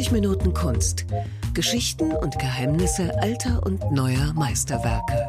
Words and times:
90 0.00 0.12
Minuten 0.12 0.54
Kunst. 0.54 1.04
Geschichten 1.52 2.12
und 2.12 2.38
Geheimnisse 2.38 3.20
alter 3.20 3.62
und 3.66 3.92
neuer 3.92 4.32
Meisterwerke. 4.32 5.28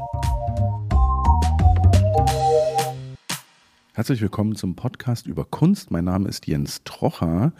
Herzlich 3.92 4.22
willkommen 4.22 4.56
zum 4.56 4.78
Podcast 4.78 5.28
über 5.28 5.44
Kunst. 5.44 5.92
Mein 5.92 6.06
Name 6.06 6.30
ist 6.30 6.48
Jens 6.48 6.86
Trocher 6.86 7.52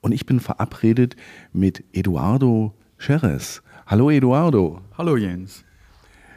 und 0.00 0.12
ich 0.12 0.24
bin 0.24 0.40
verabredet 0.40 1.16
mit 1.52 1.84
Eduardo 1.92 2.72
Scheres. 2.96 3.62
Hallo 3.84 4.08
Eduardo. 4.08 4.80
Hallo 4.96 5.18
Jens. 5.18 5.66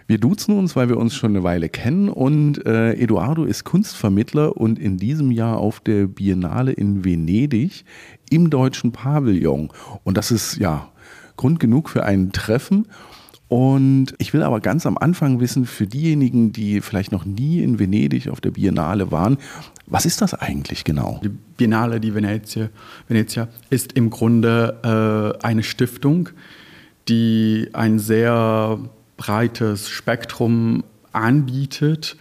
Wir 0.07 0.19
duzen 0.19 0.57
uns, 0.57 0.77
weil 0.77 0.87
wir 0.87 0.95
uns 0.95 1.15
schon 1.15 1.31
eine 1.31 1.43
Weile 1.43 1.67
kennen 1.67 2.07
und 2.07 2.65
äh, 2.65 2.93
Eduardo 2.93 3.43
ist 3.43 3.65
Kunstvermittler 3.65 4.55
und 4.55 4.79
in 4.79 4.97
diesem 4.97 5.31
Jahr 5.31 5.57
auf 5.57 5.81
der 5.81 6.07
Biennale 6.07 6.71
in 6.71 7.03
Venedig 7.03 7.83
im 8.29 8.49
deutschen 8.49 8.93
Pavillon. 8.93 9.69
Und 10.05 10.15
das 10.15 10.31
ist 10.31 10.57
ja 10.57 10.89
Grund 11.35 11.59
genug 11.59 11.89
für 11.89 12.05
ein 12.05 12.31
Treffen. 12.31 12.87
Und 13.49 14.13
ich 14.17 14.33
will 14.33 14.43
aber 14.43 14.61
ganz 14.61 14.85
am 14.85 14.97
Anfang 14.97 15.41
wissen, 15.41 15.65
für 15.65 15.87
diejenigen, 15.87 16.53
die 16.53 16.79
vielleicht 16.79 17.11
noch 17.11 17.25
nie 17.25 17.61
in 17.61 17.77
Venedig 17.77 18.29
auf 18.29 18.39
der 18.39 18.51
Biennale 18.51 19.11
waren, 19.11 19.37
was 19.87 20.05
ist 20.05 20.21
das 20.21 20.33
eigentlich 20.33 20.85
genau? 20.85 21.19
Die 21.21 21.29
Biennale 21.29 21.99
di 21.99 22.13
Venezia, 22.13 22.69
Venezia 23.09 23.49
ist 23.69 23.91
im 23.93 24.09
Grunde 24.09 25.35
äh, 25.41 25.45
eine 25.45 25.63
Stiftung, 25.63 26.29
die 27.07 27.69
ein 27.73 27.99
sehr 27.99 28.79
breites 29.17 29.89
Spektrum 29.89 30.83
anbietet. 31.11 32.15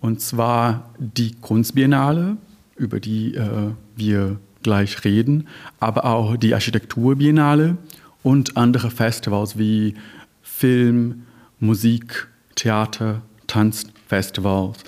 Und 0.00 0.20
zwar 0.20 0.90
die 0.98 1.32
Kunstbiennale, 1.40 2.36
über 2.76 3.00
die 3.00 3.34
äh, 3.34 3.72
wir 3.96 4.38
gleich 4.62 5.04
reden, 5.04 5.48
aber 5.78 6.04
auch 6.04 6.36
die 6.36 6.54
Architekturbiennale 6.54 7.76
und 8.22 8.56
andere 8.56 8.90
Festivals 8.90 9.58
wie 9.58 9.94
Film, 10.42 11.22
Musik, 11.58 12.28
Theater, 12.54 13.22
Tanzfestivals, 13.46 14.78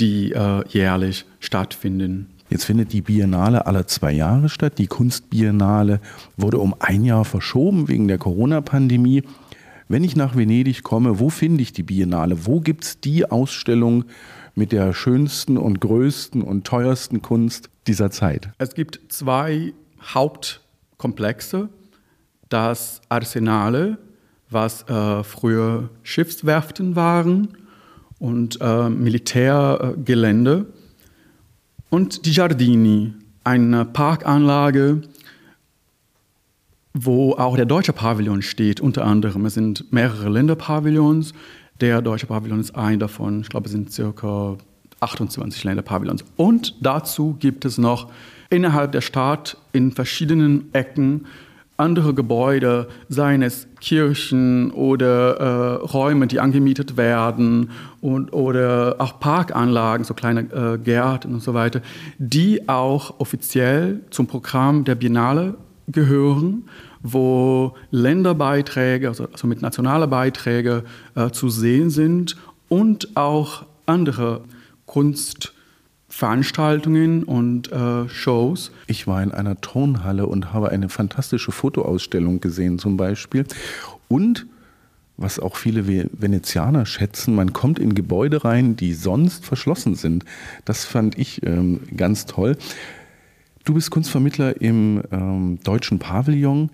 die 0.00 0.32
äh, 0.32 0.66
jährlich 0.68 1.26
stattfinden. 1.40 2.28
Jetzt 2.48 2.64
findet 2.64 2.92
die 2.92 3.02
Biennale 3.02 3.66
alle 3.66 3.86
zwei 3.86 4.12
Jahre 4.12 4.48
statt. 4.48 4.78
Die 4.78 4.88
Kunstbiennale 4.88 6.00
wurde 6.36 6.58
um 6.58 6.74
ein 6.80 7.04
Jahr 7.04 7.24
verschoben 7.24 7.86
wegen 7.86 8.08
der 8.08 8.18
Corona-Pandemie. 8.18 9.22
Wenn 9.90 10.04
ich 10.04 10.14
nach 10.14 10.36
Venedig 10.36 10.84
komme, 10.84 11.18
wo 11.18 11.30
finde 11.30 11.62
ich 11.62 11.72
die 11.72 11.82
Biennale? 11.82 12.46
Wo 12.46 12.60
gibt 12.60 12.84
es 12.84 13.00
die 13.00 13.28
Ausstellung 13.28 14.04
mit 14.54 14.70
der 14.70 14.92
schönsten 14.92 15.56
und 15.56 15.80
größten 15.80 16.42
und 16.42 16.64
teuersten 16.64 17.22
Kunst 17.22 17.70
dieser 17.88 18.12
Zeit? 18.12 18.50
Es 18.58 18.74
gibt 18.74 19.00
zwei 19.08 19.72
Hauptkomplexe. 20.00 21.70
Das 22.48 23.00
Arsenale, 23.08 23.98
was 24.48 24.88
äh, 24.88 25.24
früher 25.24 25.90
Schiffswerften 26.04 26.94
waren 26.94 27.48
und 28.20 28.60
äh, 28.60 28.88
Militärgelände. 28.88 30.66
Und 31.88 32.26
die 32.26 32.30
Giardini, 32.30 33.14
eine 33.42 33.86
Parkanlage, 33.86 35.02
wo 36.92 37.34
auch 37.34 37.56
der 37.56 37.66
deutsche 37.66 37.92
Pavillon 37.92 38.42
steht, 38.42 38.80
unter 38.80 39.04
anderem. 39.04 39.46
Es 39.46 39.54
sind 39.54 39.92
mehrere 39.92 40.28
Länderpavillons. 40.28 41.32
Der 41.80 42.02
deutsche 42.02 42.26
Pavillon 42.26 42.60
ist 42.60 42.74
ein 42.74 42.98
davon. 42.98 43.40
Ich 43.42 43.48
glaube, 43.48 43.66
es 43.66 43.72
sind 43.72 43.92
circa 43.92 44.56
28 45.00 45.64
Länderpavillons. 45.64 46.24
Und 46.36 46.76
dazu 46.80 47.36
gibt 47.38 47.64
es 47.64 47.78
noch 47.78 48.10
innerhalb 48.50 48.92
der 48.92 49.00
Stadt 49.00 49.56
in 49.72 49.92
verschiedenen 49.92 50.72
Ecken 50.72 51.26
andere 51.80 52.12
Gebäude, 52.12 52.88
seien 53.08 53.42
es 53.42 53.66
Kirchen 53.80 54.70
oder 54.70 55.36
äh, 55.36 55.74
Räume, 55.86 56.26
die 56.26 56.38
angemietet 56.38 56.96
werden 56.98 57.70
und, 58.02 58.34
oder 58.34 58.96
auch 58.98 59.18
Parkanlagen, 59.18 60.04
so 60.04 60.12
kleine 60.12 60.40
äh, 60.52 60.78
Gärten 60.78 61.32
und 61.32 61.42
so 61.42 61.54
weiter, 61.54 61.80
die 62.18 62.68
auch 62.68 63.18
offiziell 63.18 64.02
zum 64.10 64.26
Programm 64.26 64.84
der 64.84 64.94
Biennale 64.94 65.54
gehören, 65.92 66.64
wo 67.02 67.74
Länderbeiträge, 67.90 69.08
also, 69.08 69.26
also 69.30 69.46
mit 69.46 69.62
nationalen 69.62 70.10
Beiträgen 70.10 70.82
äh, 71.14 71.30
zu 71.30 71.48
sehen 71.48 71.88
sind 71.90 72.36
und 72.68 73.16
auch 73.16 73.64
andere 73.86 74.42
Kunstveranstaltungen 74.86 77.22
und 77.24 77.72
äh, 77.72 78.08
Shows. 78.08 78.72
Ich 78.86 79.06
war 79.06 79.22
in 79.22 79.32
einer 79.32 79.60
Turnhalle 79.60 80.26
und 80.26 80.52
habe 80.52 80.70
eine 80.70 80.88
fantastische 80.88 81.52
Fotoausstellung 81.52 82.40
gesehen 82.40 82.78
zum 82.78 82.96
Beispiel. 82.96 83.44
Und 84.08 84.46
was 85.20 85.38
auch 85.38 85.56
viele 85.56 85.86
Venezianer 85.86 86.86
schätzen, 86.86 87.34
man 87.34 87.52
kommt 87.52 87.78
in 87.78 87.94
Gebäude 87.94 88.42
rein, 88.42 88.74
die 88.74 88.94
sonst 88.94 89.44
verschlossen 89.44 89.94
sind. 89.94 90.24
Das 90.64 90.86
fand 90.86 91.18
ich 91.18 91.44
ähm, 91.44 91.80
ganz 91.94 92.24
toll. 92.24 92.56
Du 93.70 93.74
bist 93.74 93.92
Kunstvermittler 93.92 94.60
im 94.60 95.00
ähm, 95.12 95.60
Deutschen 95.62 96.00
Pavillon. 96.00 96.70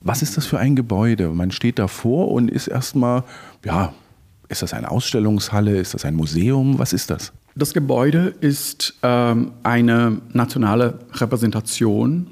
Was 0.00 0.22
ist 0.22 0.38
das 0.38 0.46
für 0.46 0.58
ein 0.58 0.76
Gebäude? 0.76 1.28
Man 1.28 1.50
steht 1.50 1.78
davor 1.78 2.30
und 2.30 2.50
ist 2.50 2.68
erstmal, 2.68 3.22
ja, 3.66 3.92
ist 4.48 4.62
das 4.62 4.72
eine 4.72 4.90
Ausstellungshalle? 4.90 5.76
Ist 5.76 5.92
das 5.92 6.06
ein 6.06 6.14
Museum? 6.14 6.78
Was 6.78 6.94
ist 6.94 7.10
das? 7.10 7.34
Das 7.54 7.74
Gebäude 7.74 8.32
ist 8.40 8.94
ähm, 9.02 9.52
eine 9.62 10.22
nationale 10.32 11.00
Repräsentation 11.12 12.28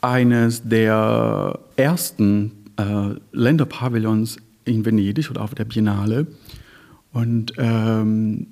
eines 0.00 0.68
der 0.68 1.60
ersten 1.76 2.50
äh, 2.76 3.14
Länderpavillons 3.30 4.38
in 4.64 4.84
Venedig 4.84 5.30
oder 5.30 5.42
auf 5.42 5.54
der 5.54 5.64
Biennale. 5.64 6.26
Und 7.12 7.52
ähm, 7.56 8.48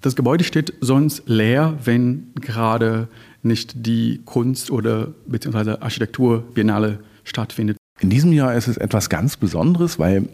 das 0.00 0.16
Gebäude 0.16 0.44
steht 0.44 0.74
sonst 0.80 1.22
leer, 1.26 1.78
wenn 1.84 2.32
gerade 2.34 3.08
nicht 3.42 3.86
die 3.86 4.20
Kunst- 4.24 4.70
oder 4.70 5.08
beziehungsweise 5.26 5.82
Architekturbiennale 5.82 7.00
stattfindet. 7.24 7.76
In 8.00 8.10
diesem 8.10 8.32
Jahr 8.32 8.54
ist 8.54 8.68
es 8.68 8.76
etwas 8.76 9.08
ganz 9.08 9.36
Besonderes, 9.36 9.98
weil 9.98 10.28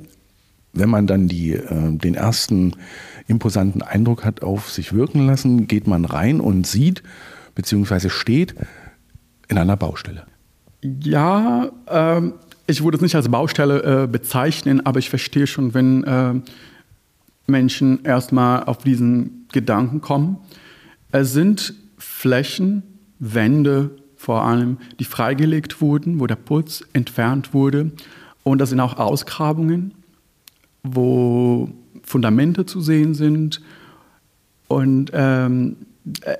wenn 0.73 0.91
man 0.91 1.07
dann 1.07 1.29
die, 1.29 1.53
äh, 1.53 1.97
den 1.97 2.15
ersten 2.15 2.75
imposanten 3.27 3.83
Eindruck 3.83 4.25
hat 4.25 4.43
auf 4.43 4.71
sich 4.71 4.93
wirken 4.93 5.27
lassen, 5.27 5.67
geht 5.67 5.87
man 5.87 6.05
rein 6.05 6.41
und 6.41 6.67
sieht 6.67 7.03
beziehungsweise 7.55 8.11
steht 8.11 8.55
in 9.49 9.59
einer 9.59 9.77
Baustelle. 9.77 10.27
Ja, 10.83 11.71
ähm, 11.89 12.35
ich 12.67 12.85
würde 12.85 12.97
es 12.97 13.03
nicht 13.03 13.17
als 13.17 13.29
Baustelle 13.29 14.05
äh, 14.05 14.07
bezeichnen, 14.07 14.85
aber 14.85 14.99
ich 14.99 15.11
verstehe 15.11 15.47
schon, 15.47 15.75
wenn 15.75 16.05
äh, 16.05 16.35
Menschen 17.47 18.05
erstmal 18.05 18.65
auf 18.65 18.79
diesen 18.79 19.47
Gedanken 19.53 20.01
kommen. 20.01 20.39
Es 21.11 21.33
sind 21.33 21.75
Flächen, 21.97 22.83
Wände 23.19 23.91
vor 24.17 24.43
allem, 24.45 24.79
die 24.99 25.05
freigelegt 25.05 25.81
wurden, 25.81 26.21
wo 26.21 26.27
der 26.27 26.37
Putz 26.37 26.85
entfernt 26.93 27.55
wurde. 27.55 27.93
Und 28.43 28.59
das 28.59 28.71
sind 28.71 28.81
auch 28.81 28.99
Ausgrabungen, 28.99 29.95
wo 30.83 31.69
Fundamente 32.03 32.67
zu 32.67 32.81
sehen 32.81 33.15
sind. 33.15 33.61
Und 34.67 35.11
ähm, 35.15 35.77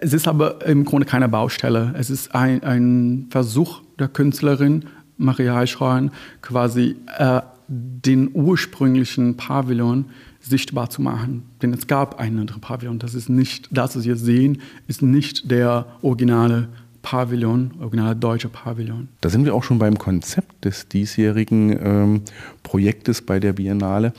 es 0.01 0.13
ist 0.13 0.27
aber 0.27 0.67
im 0.67 0.85
Grunde 0.85 1.07
keine 1.07 1.29
Baustelle. 1.29 1.95
Es 1.97 2.11
ist 2.11 2.35
ein, 2.35 2.63
ein 2.63 3.27
Versuch 3.31 3.83
der 3.99 4.09
Künstlerin 4.09 4.85
Maria 5.19 5.55
Heischrein, 5.55 6.11
quasi 6.41 6.97
äh, 7.19 7.43
den 7.67 8.31
ursprünglichen 8.33 9.37
Pavillon 9.37 10.07
sichtbar 10.49 10.91
zu 10.91 11.03
machen. 11.03 11.45
Denn 11.63 11.73
es 11.73 11.87
gab 11.87 12.19
einen 12.19 12.39
anderen 12.41 12.61
Pavillon. 12.61 12.99
Das 12.99 13.15
ist 13.15 13.29
nicht, 13.29 13.69
das, 13.71 13.97
was 13.97 14.05
wir 14.05 14.17
sehen, 14.17 14.61
ist 14.87 15.03
nicht 15.03 15.51
der 15.51 15.87
originale 16.03 16.69
Pavillon, 17.03 17.73
originale 17.81 18.17
deutsche 18.17 18.49
Pavillon. 18.49 19.09
Da 19.21 19.31
sind 19.31 19.45
wir 19.45 19.55
auch 19.55 19.65
schon 19.65 19.79
beim 19.79 19.99
Konzept 19.99 20.65
des 20.65 20.89
diesjährigen 20.89 21.79
ähm, 21.81 22.23
Projektes 22.63 23.23
bei 23.23 23.41
der 23.41 23.55
Biennale. 23.55 24.13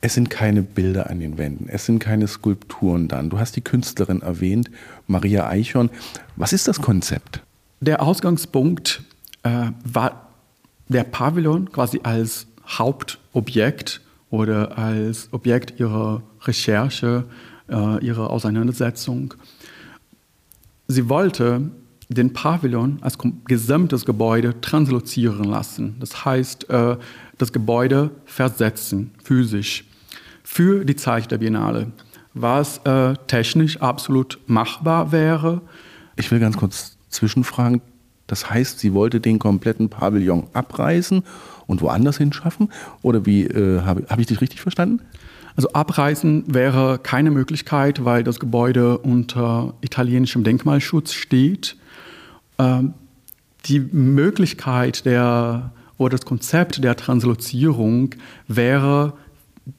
Es 0.00 0.14
sind 0.14 0.28
keine 0.28 0.62
Bilder 0.62 1.08
an 1.08 1.20
den 1.20 1.38
Wänden, 1.38 1.66
es 1.70 1.86
sind 1.86 1.98
keine 1.98 2.28
Skulpturen 2.28 3.08
dann. 3.08 3.30
Du 3.30 3.38
hast 3.38 3.56
die 3.56 3.62
Künstlerin 3.62 4.20
erwähnt, 4.20 4.70
Maria 5.06 5.48
Eichhorn. 5.48 5.88
Was 6.36 6.52
ist 6.52 6.68
das 6.68 6.82
Konzept? 6.82 7.42
Der 7.80 8.02
Ausgangspunkt 8.02 9.02
äh, 9.44 9.70
war 9.84 10.28
der 10.88 11.04
Pavillon 11.04 11.72
quasi 11.72 12.00
als 12.02 12.46
Hauptobjekt 12.66 14.02
oder 14.34 14.76
als 14.76 15.28
Objekt 15.30 15.78
ihrer 15.78 16.20
Recherche, 16.42 17.24
äh, 17.70 18.04
ihrer 18.04 18.30
Auseinandersetzung. 18.30 19.32
Sie 20.88 21.08
wollte 21.08 21.70
den 22.08 22.32
Pavillon 22.32 22.98
als 23.00 23.16
gesamtes 23.46 24.04
Gebäude 24.04 24.60
translozieren 24.60 25.44
lassen. 25.44 25.94
Das 26.00 26.24
heißt, 26.24 26.68
äh, 26.68 26.96
das 27.38 27.52
Gebäude 27.52 28.10
versetzen, 28.24 29.12
physisch, 29.22 29.84
für 30.42 30.84
die 30.84 30.96
Zeit 30.96 31.30
der 31.30 31.38
Biennale, 31.38 31.92
was 32.34 32.78
äh, 32.78 33.14
technisch 33.28 33.80
absolut 33.80 34.40
machbar 34.48 35.12
wäre. 35.12 35.62
Ich 36.16 36.32
will 36.32 36.40
ganz 36.40 36.56
kurz 36.56 36.98
zwischenfragen. 37.08 37.80
Das 38.26 38.50
heißt, 38.50 38.80
sie 38.80 38.94
wollte 38.94 39.20
den 39.20 39.38
kompletten 39.38 39.88
Pavillon 39.88 40.48
abreißen 40.54 41.22
und 41.66 41.82
woanders 41.82 42.18
hinschaffen? 42.18 42.70
Oder 43.02 43.26
wie 43.26 43.44
äh, 43.44 43.80
habe 43.82 44.04
hab 44.08 44.18
ich 44.18 44.26
dich 44.26 44.40
richtig 44.40 44.60
verstanden? 44.60 45.00
Also 45.56 45.70
abreißen 45.72 46.44
wäre 46.52 46.98
keine 46.98 47.30
Möglichkeit, 47.30 48.04
weil 48.04 48.24
das 48.24 48.40
Gebäude 48.40 48.98
unter 48.98 49.74
italienischem 49.82 50.42
Denkmalschutz 50.42 51.12
steht. 51.12 51.76
Ähm, 52.58 52.94
die 53.66 53.80
Möglichkeit 53.80 55.06
der 55.06 55.72
oder 55.96 56.16
das 56.16 56.26
Konzept 56.26 56.82
der 56.82 56.96
Translozierung 56.96 58.14
wäre 58.48 59.14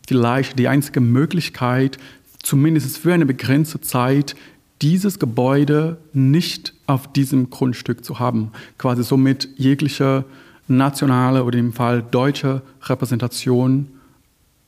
vielleicht 0.07 0.57
die 0.57 0.67
einzige 0.67 1.01
Möglichkeit, 1.01 1.97
zumindest 2.41 2.97
für 2.97 3.13
eine 3.13 3.25
begrenzte 3.25 3.81
Zeit, 3.81 4.35
dieses 4.81 5.19
Gebäude 5.19 5.97
nicht 6.13 6.73
auf 6.87 7.11
diesem 7.11 7.49
Grundstück 7.49 8.03
zu 8.03 8.19
haben. 8.19 8.51
Quasi 8.77 9.03
somit 9.03 9.49
jegliche 9.55 10.25
nationale 10.67 11.43
oder 11.43 11.57
im 11.57 11.73
Fall 11.73 12.03
deutsche 12.03 12.61
Repräsentation 12.83 13.87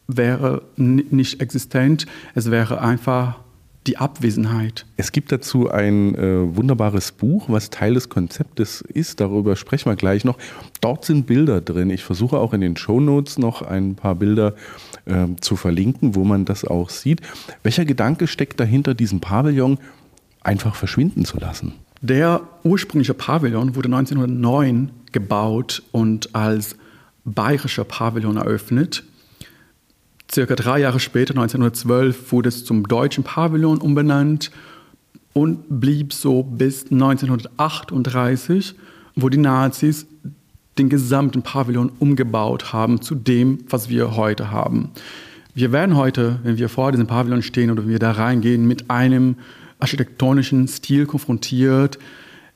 wäre 0.08 0.62
nicht 0.78 1.42
existent. 1.42 2.06
Es 2.34 2.50
wäre 2.50 2.82
einfach 2.82 3.40
die 3.88 3.98
Abwesenheit. 3.98 4.86
Es 4.98 5.12
gibt 5.12 5.32
dazu 5.32 5.70
ein 5.70 6.14
äh, 6.16 6.56
wunderbares 6.56 7.14
Buch, 7.14 7.46
was 7.48 7.70
Teil 7.70 7.94
des 7.94 8.10
Konzeptes 8.10 8.82
ist. 8.82 9.22
Darüber 9.22 9.56
sprechen 9.56 9.90
wir 9.90 9.96
gleich 9.96 10.26
noch. 10.26 10.38
Dort 10.82 11.06
sind 11.06 11.26
Bilder 11.26 11.62
drin. 11.62 11.90
Ich 11.90 12.04
versuche 12.04 12.38
auch 12.38 12.54
in 12.54 12.62
den 12.62 12.76
Show 12.76 13.00
Notes 13.00 13.38
noch 13.38 13.62
ein 13.62 13.96
paar 13.96 14.16
Bilder 14.16 14.56
äh, 15.06 15.28
zu 15.40 15.56
verlinken, 15.56 16.16
wo 16.16 16.26
man 16.26 16.44
das 16.44 16.66
auch 16.66 16.90
sieht. 16.90 17.22
Welcher 17.64 17.86
Gedanke 17.86 18.28
steckt 18.28 18.60
dahinter, 18.60 18.94
diesen 18.94 19.22
Pavillon 19.22 19.78
einfach 20.42 20.76
verschwinden 20.76 21.24
zu 21.24 21.40
lassen? 21.40 21.74
Der 22.02 22.42
ursprüngliche 22.64 23.14
Pavillon 23.14 23.76
wurde 23.76 23.88
1909 23.88 24.92
gebaut 25.12 25.84
und 25.92 26.36
als 26.36 26.76
bayerischer 27.26 27.84
Pavillon 27.84 28.38
eröffnet. 28.38 29.04
Circa 30.32 30.56
drei 30.56 30.80
Jahre 30.80 31.00
später, 31.00 31.32
1912, 31.32 32.32
wurde 32.32 32.50
es 32.50 32.66
zum 32.66 32.88
deutschen 32.88 33.24
Pavillon 33.24 33.80
umbenannt 33.80 34.52
und 35.34 35.64
blieb 35.70 36.14
so 36.14 36.44
bis 36.44 36.92
1938, 36.92 38.76
wo 39.16 39.30
die 39.30 39.38
Nazis 39.38 40.06
den 40.78 40.90
gesamten 40.90 41.42
Pavillon 41.42 41.92
umgebaut 42.00 42.74
haben 42.74 43.02
zu 43.02 43.16
dem, 43.16 43.60
was 43.70 43.90
wir 43.90 44.16
heute 44.16 44.52
haben. 44.52 44.92
Wir 45.56 45.72
werden 45.72 45.96
heute, 45.96 46.40
wenn 46.44 46.58
wir 46.58 46.70
vor 46.70 46.92
diesem 46.92 47.08
Pavillon 47.08 47.42
stehen 47.42 47.72
oder 47.72 47.84
wenn 47.84 47.90
wir 47.90 48.00
da 48.00 48.12
reingehen, 48.12 48.68
mit 48.68 48.92
einem 48.92 49.38
architektonischen 49.80 50.68
Stil 50.68 51.06
konfrontiert, 51.06 52.00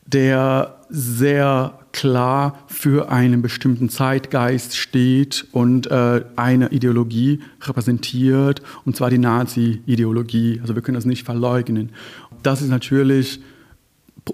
der 0.05 0.77
sehr 0.89 1.79
klar 1.93 2.59
für 2.67 3.09
einen 3.09 3.41
bestimmten 3.41 3.89
Zeitgeist 3.89 4.75
steht 4.75 5.47
und 5.51 5.87
äh, 5.87 6.23
eine 6.35 6.71
Ideologie 6.71 7.39
repräsentiert, 7.61 8.61
und 8.85 8.95
zwar 8.95 9.09
die 9.09 9.17
Nazi-Ideologie. 9.17 10.59
Also 10.61 10.75
wir 10.75 10.81
können 10.81 10.95
das 10.95 11.05
nicht 11.05 11.25
verleugnen. 11.25 11.89
Das 12.43 12.61
ist 12.61 12.69
natürlich 12.69 13.41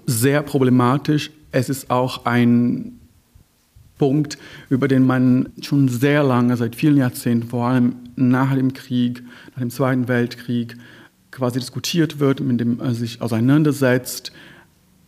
sehr 0.06 0.42
problematisch. 0.42 1.30
Es 1.52 1.68
ist 1.68 1.90
auch 1.90 2.26
ein 2.26 2.98
Punkt, 3.98 4.38
über 4.68 4.88
den 4.88 5.04
man 5.04 5.50
schon 5.60 5.88
sehr 5.88 6.22
lange, 6.22 6.56
seit 6.56 6.76
vielen 6.76 6.96
Jahrzehnten, 6.96 7.48
vor 7.48 7.66
allem 7.66 7.96
nach 8.16 8.54
dem 8.54 8.72
Krieg, 8.72 9.22
nach 9.54 9.60
dem 9.60 9.70
Zweiten 9.70 10.08
Weltkrieg, 10.08 10.76
quasi 11.38 11.60
diskutiert 11.60 12.18
wird, 12.18 12.40
mit 12.40 12.60
dem 12.60 12.80
er 12.80 12.94
sich 12.94 13.22
auseinandersetzt. 13.22 14.32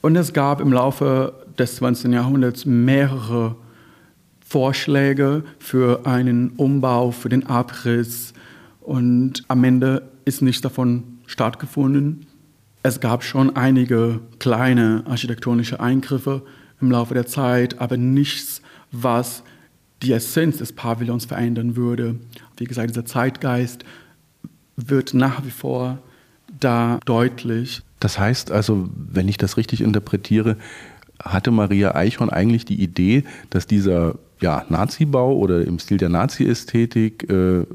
Und 0.00 0.17
es 0.17 0.32
gab 0.32 0.61
im 0.61 0.73
Laufe 0.73 1.35
des 1.59 1.77
20. 1.77 2.12
Jahrhunderts 2.12 2.65
mehrere 2.65 3.56
Vorschläge 4.41 5.44
für 5.59 6.06
einen 6.06 6.50
Umbau, 6.50 7.11
für 7.11 7.29
den 7.29 7.47
Abriss. 7.47 8.32
Und 8.81 9.44
am 9.49 9.62
Ende 9.65 10.09
ist 10.25 10.41
nichts 10.41 10.62
davon 10.62 11.19
stattgefunden. 11.27 12.27
Es 12.83 13.00
gab 13.00 13.23
schon 13.25 13.56
einige 13.56 14.21
kleine 14.38 15.03
architektonische 15.06 15.81
Eingriffe 15.81 16.43
im 16.81 16.91
Laufe 16.91 17.12
der 17.12 17.26
Zeit, 17.26 17.79
aber 17.79 17.97
nichts, 17.97 18.62
was 18.91 19.43
die 20.03 20.12
Essenz 20.12 20.59
des 20.59 20.73
Pavillons 20.73 21.26
verändern 21.26 21.76
würde. 21.76 22.17
Wie 22.56 22.65
gesagt, 22.65 22.91
dieser 22.91 23.05
Zeitgeist 23.05 23.85
wird 24.76 25.12
nach 25.12 25.44
wie 25.44 25.50
vor 25.50 25.99
da 26.58 27.00
deutlich. 27.05 27.82
Das 28.00 28.19
heißt 28.19 28.50
also, 28.50 28.88
wenn 28.94 29.29
ich 29.29 29.37
das 29.37 29.56
richtig 29.56 29.81
interpretiere, 29.81 30.56
hatte 31.23 31.50
Maria 31.50 31.94
Eichhorn 31.94 32.31
eigentlich 32.31 32.64
die 32.64 32.82
Idee, 32.82 33.25
dass 33.50 33.67
dieser 33.67 34.17
ja, 34.41 34.64
Nazi-Bau 34.69 35.37
oder 35.37 35.64
im 35.67 35.79
Stil 35.79 35.99
der 35.99 36.08
Nazi-Ästhetik 36.08 37.29
äh, 37.31 37.67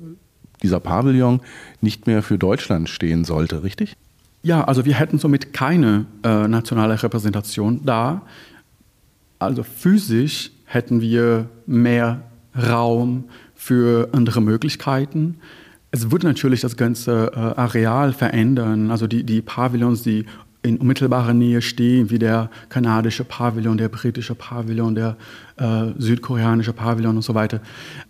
dieser 0.64 0.80
Pavillon 0.80 1.42
nicht 1.82 2.08
mehr 2.08 2.24
für 2.24 2.40
Deutschland 2.40 2.90
stehen 2.90 3.24
sollte, 3.24 3.64
richtig? 3.64 3.96
Ja, 4.42 4.64
also 4.64 4.86
wir 4.86 4.96
hätten 4.96 5.20
somit 5.20 5.54
keine 5.54 6.06
äh, 6.24 6.48
nationale 6.48 7.02
Repräsentation 7.02 7.82
da. 7.86 8.24
Also 9.38 9.64
physisch 9.64 10.52
hätten 10.66 11.02
wir 11.02 11.50
mehr 11.66 12.22
Raum 12.56 13.26
für 13.56 14.10
andere 14.12 14.42
Möglichkeiten. 14.42 15.38
Es 15.96 16.12
würde 16.12 16.28
natürlich 16.28 16.60
das 16.60 16.76
ganze 16.76 17.32
äh, 17.34 17.40
Areal 17.40 18.12
verändern. 18.12 18.92
Also 18.92 19.08
die, 19.08 19.24
die 19.24 19.42
Pavillons, 19.42 20.04
die 20.04 20.26
in 20.62 20.76
unmittelbarer 20.76 21.34
Nähe 21.34 21.62
stehen, 21.62 22.10
wie 22.10 22.20
der 22.20 22.50
kanadische 22.68 23.24
Pavillon, 23.24 23.78
der 23.78 23.88
britische 23.88 24.36
Pavillon, 24.36 24.94
der 24.94 25.16
äh, 25.56 25.94
südkoreanische 25.98 26.74
Pavillon 26.74 27.16
und 27.16 27.22
so 27.22 27.34
weiter, 27.34 27.62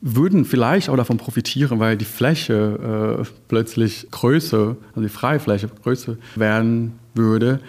würden 0.02 0.46
vielleicht 0.46 0.90
auch 0.90 0.98
davon 0.98 1.18
profitieren, 1.18 1.80
weil 1.80 1.96
die 1.96 2.06
Fläche 2.06 3.20
äh, 3.22 3.26
plötzlich 3.50 4.08
größer, 4.10 4.76
also 4.90 5.02
die 5.02 5.10
Freifläche 5.10 5.70
größer 5.84 6.16
werden 6.36 6.94
würde. 7.14 7.60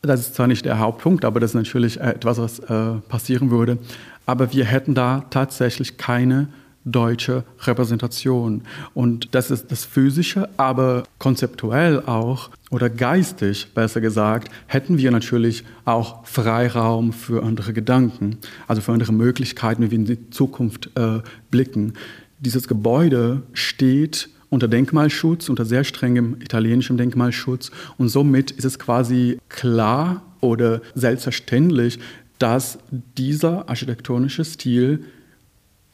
Das 0.00 0.20
ist 0.20 0.36
zwar 0.36 0.46
nicht 0.46 0.64
der 0.64 0.78
Hauptpunkt, 0.78 1.26
aber 1.26 1.38
das 1.38 1.50
ist 1.50 1.56
natürlich 1.56 2.00
etwas, 2.00 2.38
was 2.38 2.60
äh, 2.60 2.94
passieren 3.10 3.50
würde. 3.50 3.76
Aber 4.24 4.54
wir 4.54 4.64
hätten 4.64 4.94
da 4.94 5.22
tatsächlich 5.28 5.98
keine 5.98 6.48
deutsche 6.84 7.44
Repräsentation. 7.60 8.62
Und 8.92 9.34
das 9.34 9.50
ist 9.50 9.70
das 9.70 9.84
Physische, 9.84 10.48
aber 10.56 11.04
konzeptuell 11.18 12.02
auch 12.04 12.50
oder 12.70 12.90
geistig, 12.90 13.68
besser 13.74 14.00
gesagt, 14.00 14.50
hätten 14.66 14.98
wir 14.98 15.10
natürlich 15.10 15.64
auch 15.84 16.26
Freiraum 16.26 17.12
für 17.12 17.42
andere 17.42 17.72
Gedanken, 17.72 18.38
also 18.66 18.82
für 18.82 18.92
andere 18.92 19.12
Möglichkeiten, 19.12 19.82
wie 19.82 19.90
wir 19.90 19.98
in 19.98 20.04
die 20.04 20.30
Zukunft 20.30 20.90
äh, 20.96 21.20
blicken. 21.50 21.94
Dieses 22.40 22.68
Gebäude 22.68 23.42
steht 23.52 24.28
unter 24.50 24.68
Denkmalschutz, 24.68 25.48
unter 25.48 25.64
sehr 25.64 25.84
strengem 25.84 26.36
italienischem 26.40 26.96
Denkmalschutz 26.96 27.70
und 27.96 28.08
somit 28.08 28.50
ist 28.50 28.64
es 28.64 28.78
quasi 28.78 29.38
klar 29.48 30.22
oder 30.40 30.80
selbstverständlich, 30.94 31.98
dass 32.38 32.78
dieser 33.16 33.68
architektonische 33.68 34.44
Stil 34.44 35.04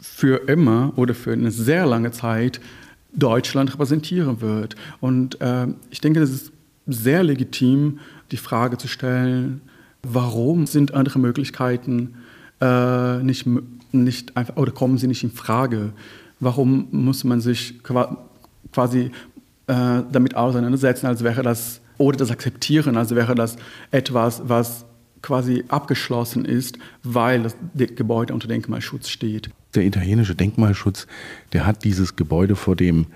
für 0.00 0.49
immer 0.49 0.92
oder 0.97 1.14
für 1.14 1.33
eine 1.33 1.50
sehr 1.50 1.87
lange 1.87 2.11
Zeit 2.11 2.61
Deutschland 3.12 3.73
repräsentieren 3.73 4.40
wird. 4.40 4.76
Und 5.00 5.40
äh, 5.40 5.66
ich 5.90 6.00
denke, 6.00 6.21
es 6.21 6.30
ist 6.30 6.52
sehr 6.87 7.23
legitim, 7.23 7.99
die 8.30 8.37
Frage 8.37 8.78
zu 8.78 8.88
stellen, 8.88 9.61
warum 10.02 10.66
sind 10.66 10.95
andere 10.95 11.19
Möglichkeiten 11.19 12.14
äh, 12.61 13.23
nicht, 13.23 13.47
nicht 13.92 14.37
einfach 14.37 14.57
oder 14.57 14.73
kommen 14.73 14.99
sie 14.99 15.07
nicht 15.07 15.23
in 15.23 15.33
Frage? 15.33 15.92
Warum 16.38 16.88
muss 16.90 17.25
man 17.25 17.40
sich 17.40 17.80
quasi 18.73 19.11
äh, 19.66 20.02
damit 20.11 20.37
auseinandersetzen, 20.37 21.07
als 21.07 21.23
wäre 21.23 21.42
das 21.42 21.80
oder 21.99 22.16
das 22.16 22.30
akzeptieren, 22.30 22.97
als 22.97 23.14
wäre 23.14 23.35
das 23.35 23.57
etwas, 23.90 24.42
was 24.47 24.87
quasi 25.22 25.64
abgeschlossen 25.68 26.44
ist, 26.44 26.78
weil 27.02 27.42
das 27.42 27.56
Gebäude 27.74 28.34
unter 28.34 28.48
Denkmalschutz 28.48 29.08
steht. 29.08 29.50
Der 29.74 29.84
italienische 29.84 30.34
Denkmalschutz, 30.34 31.06
der 31.52 31.66
hat 31.66 31.84
dieses 31.84 32.16
Gebäude 32.16 32.56
vor 32.56 32.76
dem 32.76 33.06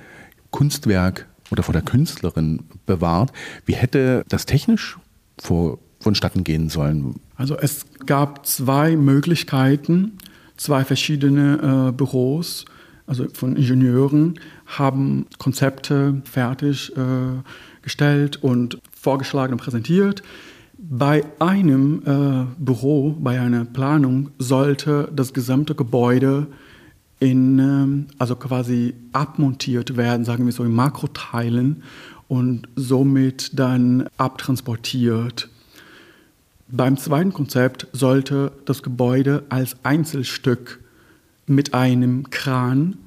Kunstwerk 0.50 1.26
oder 1.50 1.62
vor 1.62 1.72
der 1.72 1.82
Künstlerin 1.82 2.62
bewahrt. 2.86 3.32
Wie 3.66 3.74
hätte 3.74 4.24
das 4.28 4.46
technisch 4.46 4.98
vor, 5.38 5.78
vonstatten 6.00 6.44
gehen 6.44 6.68
sollen? 6.68 7.16
Also 7.36 7.56
es 7.56 7.86
gab 8.06 8.46
zwei 8.46 8.96
Möglichkeiten, 8.96 10.18
zwei 10.56 10.84
verschiedene 10.84 11.88
äh, 11.88 11.92
Büros, 11.92 12.64
also 13.06 13.26
von 13.32 13.56
Ingenieuren, 13.56 14.38
haben 14.66 15.26
Konzepte 15.38 16.22
fertig 16.24 16.96
äh, 16.96 17.42
gestellt 17.82 18.42
und 18.42 18.78
vorgeschlagen 18.92 19.52
und 19.54 19.58
präsentiert. 19.58 20.22
Bei 20.90 21.24
einem 21.38 22.02
äh, 22.04 22.62
Büro, 22.62 23.16
bei 23.18 23.40
einer 23.40 23.64
Planung 23.64 24.30
sollte 24.38 25.10
das 25.16 25.32
gesamte 25.32 25.74
Gebäude 25.74 26.46
in, 27.20 27.58
ähm, 27.58 28.06
also 28.18 28.36
quasi 28.36 28.92
abmontiert 29.12 29.96
werden, 29.96 30.26
sagen 30.26 30.44
wir 30.44 30.52
so 30.52 30.62
in 30.62 30.74
Makroteilen 30.74 31.82
und 32.28 32.68
somit 32.76 33.58
dann 33.58 34.08
abtransportiert. 34.18 35.48
Beim 36.68 36.98
zweiten 36.98 37.32
Konzept 37.32 37.86
sollte 37.92 38.52
das 38.66 38.82
Gebäude 38.82 39.44
als 39.48 39.76
Einzelstück 39.84 40.80
mit 41.46 41.72
einem 41.72 42.28
Kran 42.28 42.98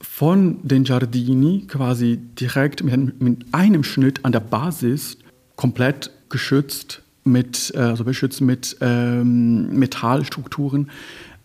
von 0.00 0.66
den 0.66 0.84
Giardini 0.84 1.66
quasi 1.68 2.16
direkt 2.40 2.82
mit, 2.82 3.20
mit 3.20 3.44
einem 3.52 3.84
Schnitt 3.84 4.24
an 4.24 4.32
der 4.32 4.40
Basis 4.40 5.18
komplett 5.54 6.12
geschützt 6.30 7.02
mit, 7.24 7.72
äh, 7.74 7.78
also 7.78 8.04
beschützt 8.04 8.40
mit 8.40 8.76
ähm, 8.80 9.78
Metallstrukturen 9.78 10.90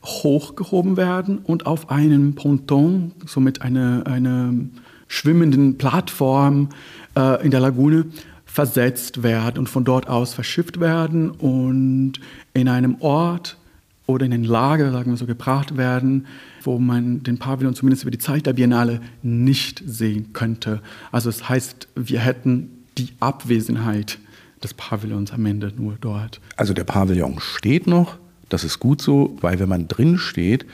hochgehoben 0.04 0.98
werden 0.98 1.40
und 1.40 1.66
auf 1.66 1.90
einem 1.90 2.36
Ponton, 2.36 3.14
somit 3.26 3.62
eine, 3.62 4.04
eine 4.06 4.70
schwimmenden 5.08 5.78
Plattform 5.78 6.70
äh, 7.16 7.44
in 7.44 7.52
der 7.52 7.60
Lagune, 7.60 8.06
versetzt 8.46 9.24
werden 9.24 9.58
und 9.60 9.70
von 9.70 9.84
dort 9.84 10.08
aus 10.08 10.34
verschifft 10.34 10.80
werden 10.80 11.32
und 11.32 12.14
in 12.54 12.68
einem 12.68 12.98
Ort 13.00 13.58
oder 14.06 14.26
in 14.26 14.34
ein 14.34 14.44
Lager, 14.44 14.92
sagen 14.92 15.12
wir 15.12 15.18
so, 15.18 15.26
gebracht 15.26 15.78
werden, 15.78 16.28
wo 16.62 16.78
man 16.78 17.24
den 17.24 17.40
Pavillon 17.40 17.74
zumindest 17.74 18.04
über 18.04 18.12
die 18.12 18.20
Zeit 18.20 18.46
der 18.46 18.54
Biennale 18.54 19.02
nicht 19.24 19.82
sehen 19.86 20.34
könnte. 20.34 20.82
Also 21.12 21.30
es 21.30 21.40
das 21.40 21.50
heißt, 21.50 21.88
wir 21.96 22.20
hätten 22.20 22.70
die 22.98 23.10
Abwesenheit 23.20 24.20
des 24.64 24.74
Pavillons 24.74 25.32
am 25.32 25.46
Ende 25.46 25.72
nur 25.76 25.98
dort. 26.00 26.40
Also 26.56 26.74
der 26.74 26.84
Pavillon 26.84 27.40
steht 27.40 27.88
noch, 27.88 28.18
das 28.50 28.64
ist 28.64 28.80
gut 28.80 29.02
so, 29.02 29.36
weil 29.42 29.60
wenn 29.60 29.70
man 29.70 29.88
drin 29.88 30.18
steht 30.18 30.66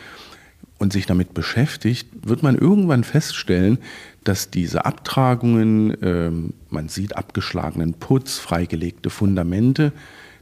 und 0.78 0.94
sich 0.94 1.06
damit 1.06 1.34
beschäftigt, 1.34 2.08
wird 2.24 2.44
man 2.44 2.58
irgendwann 2.58 3.04
feststellen, 3.04 3.80
dass 4.24 4.50
diese 4.50 4.86
Abtragungen, 4.86 6.02
äh, 6.02 6.32
man 6.70 6.90
sieht 6.90 7.16
abgeschlagenen 7.16 7.94
Putz, 7.94 8.38
freigelegte 8.38 9.10
Fundamente, 9.10 9.92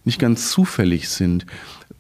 nicht 0.03 0.19
ganz 0.19 0.51
zufällig 0.51 1.09
sind. 1.09 1.45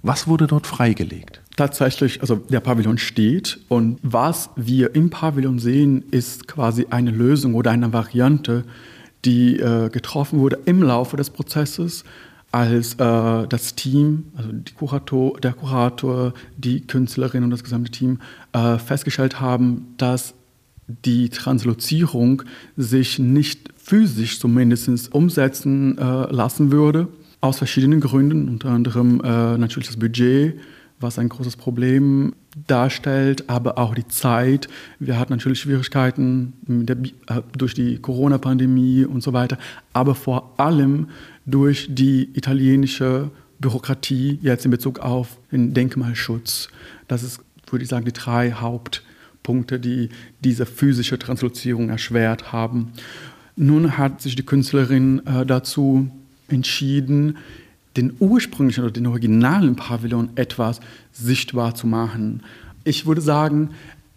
Was 0.01 0.27
wurde 0.27 0.47
dort 0.47 0.65
freigelegt? 0.65 1.41
Tatsächlich, 1.55 2.21
also 2.21 2.35
der 2.35 2.59
Pavillon 2.59 2.97
steht 2.97 3.59
und 3.67 3.99
was 4.03 4.51
wir 4.55 4.95
im 4.95 5.09
Pavillon 5.09 5.59
sehen, 5.59 6.03
ist 6.11 6.47
quasi 6.47 6.87
eine 6.89 7.11
Lösung 7.11 7.55
oder 7.55 7.71
eine 7.71 7.93
Variante 7.93 8.63
die 9.25 9.59
äh, 9.59 9.89
getroffen 9.89 10.39
wurde 10.39 10.59
im 10.65 10.81
Laufe 10.81 11.17
des 11.17 11.29
Prozesses, 11.29 12.03
als 12.51 12.93
äh, 12.93 13.47
das 13.47 13.75
Team, 13.75 14.25
also 14.35 14.49
Kurator, 14.77 15.39
der 15.39 15.53
Kurator, 15.53 16.33
die 16.57 16.81
Künstlerin 16.81 17.43
und 17.43 17.49
das 17.49 17.63
gesamte 17.63 17.91
Team 17.91 18.19
äh, 18.53 18.77
festgestellt 18.77 19.39
haben, 19.41 19.93
dass 19.97 20.33
die 20.87 21.29
Translozierung 21.29 22.43
sich 22.77 23.19
nicht 23.19 23.69
physisch 23.75 24.39
zumindest 24.39 25.13
umsetzen 25.13 25.97
äh, 25.97 26.01
lassen 26.31 26.71
würde, 26.71 27.09
aus 27.41 27.57
verschiedenen 27.57 27.99
Gründen, 27.99 28.47
unter 28.49 28.69
anderem 28.69 29.21
äh, 29.21 29.57
natürlich 29.57 29.87
das 29.87 29.97
Budget, 29.97 30.57
was 30.99 31.19
ein 31.19 31.29
großes 31.29 31.57
Problem 31.57 32.33
darstellt, 32.65 33.49
aber 33.49 33.77
auch 33.77 33.93
die 33.93 34.07
Zeit. 34.07 34.67
Wir 34.99 35.19
hatten 35.19 35.33
natürlich 35.33 35.59
Schwierigkeiten 35.59 36.53
der, 36.61 36.97
äh, 37.27 37.41
durch 37.57 37.73
die 37.73 37.97
Corona-Pandemie 37.99 39.05
und 39.05 39.21
so 39.21 39.33
weiter, 39.33 39.57
aber 39.93 40.15
vor 40.15 40.53
allem 40.57 41.09
durch 41.45 41.87
die 41.89 42.29
italienische 42.33 43.29
Bürokratie 43.59 44.39
jetzt 44.41 44.65
in 44.65 44.71
Bezug 44.71 44.99
auf 44.99 45.37
den 45.51 45.73
Denkmalschutz. 45.73 46.69
Das 47.07 47.23
ist, 47.23 47.39
würde 47.69 47.83
ich 47.83 47.89
sagen, 47.89 48.05
die 48.05 48.13
drei 48.13 48.51
Hauptpunkte, 48.51 49.79
die 49.79 50.09
diese 50.43 50.65
physische 50.65 51.17
Translozierung 51.17 51.89
erschwert 51.89 52.51
haben. 52.51 52.93
Nun 53.55 53.97
hat 53.97 54.21
sich 54.21 54.35
die 54.35 54.45
Künstlerin 54.45 55.25
äh, 55.25 55.45
dazu 55.45 56.11
entschieden, 56.47 57.37
den 57.97 58.13
ursprünglichen 58.19 58.83
oder 58.83 58.93
den 58.93 59.07
originalen 59.07 59.75
Pavillon 59.75 60.29
etwas 60.35 60.79
sichtbar 61.11 61.75
zu 61.75 61.87
machen. 61.87 62.43
Ich 62.83 63.05
würde 63.05 63.21
sagen, 63.21 63.71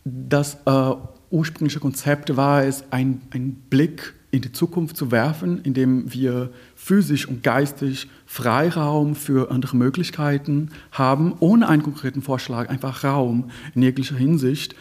das 0.05 0.59
äh, 0.67 0.93
ursprüngliche 1.31 1.81
Konzept 1.81 2.37
war 2.37 2.65
es, 2.65 2.85
ein, 2.91 3.23
ein 3.31 3.55
Blick 3.71 4.15
in 4.31 4.43
die 4.43 4.53
Zukunft 4.53 4.97
zu 4.97 5.11
werfen, 5.11 5.61
indem 5.63 6.13
wir 6.13 6.51
physisch 6.77 7.27
und 7.27 7.43
geistig 7.43 8.09
Freiraum 8.27 9.17
für 9.17 9.51
andere 9.51 9.77
Möglichkeiten 9.77 10.71
haben, 10.93 11.35
ohne 11.41 11.69
einen 11.69 11.83
konkreten 11.83 12.23
Vorschlag, 12.23 12.69
einfach 12.69 13.03
Raum 13.03 13.51
in 13.75 13.83
jeglicher 13.83 14.17
Hinsicht, 14.17 14.77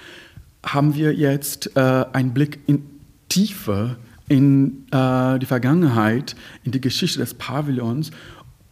haben 0.63 0.93
wir 0.93 1.13
jetzt 1.15 1.75
äh, 1.75 2.05
einen 2.13 2.33
Blick 2.33 2.59
in 2.67 2.83
Tiefe 3.27 3.97
in 4.27 4.85
äh, 4.91 5.39
die 5.39 5.45
Vergangenheit, 5.45 6.35
in 6.63 6.71
die 6.71 6.81
Geschichte 6.81 7.19
des 7.19 7.33
Pavillons 7.33 8.11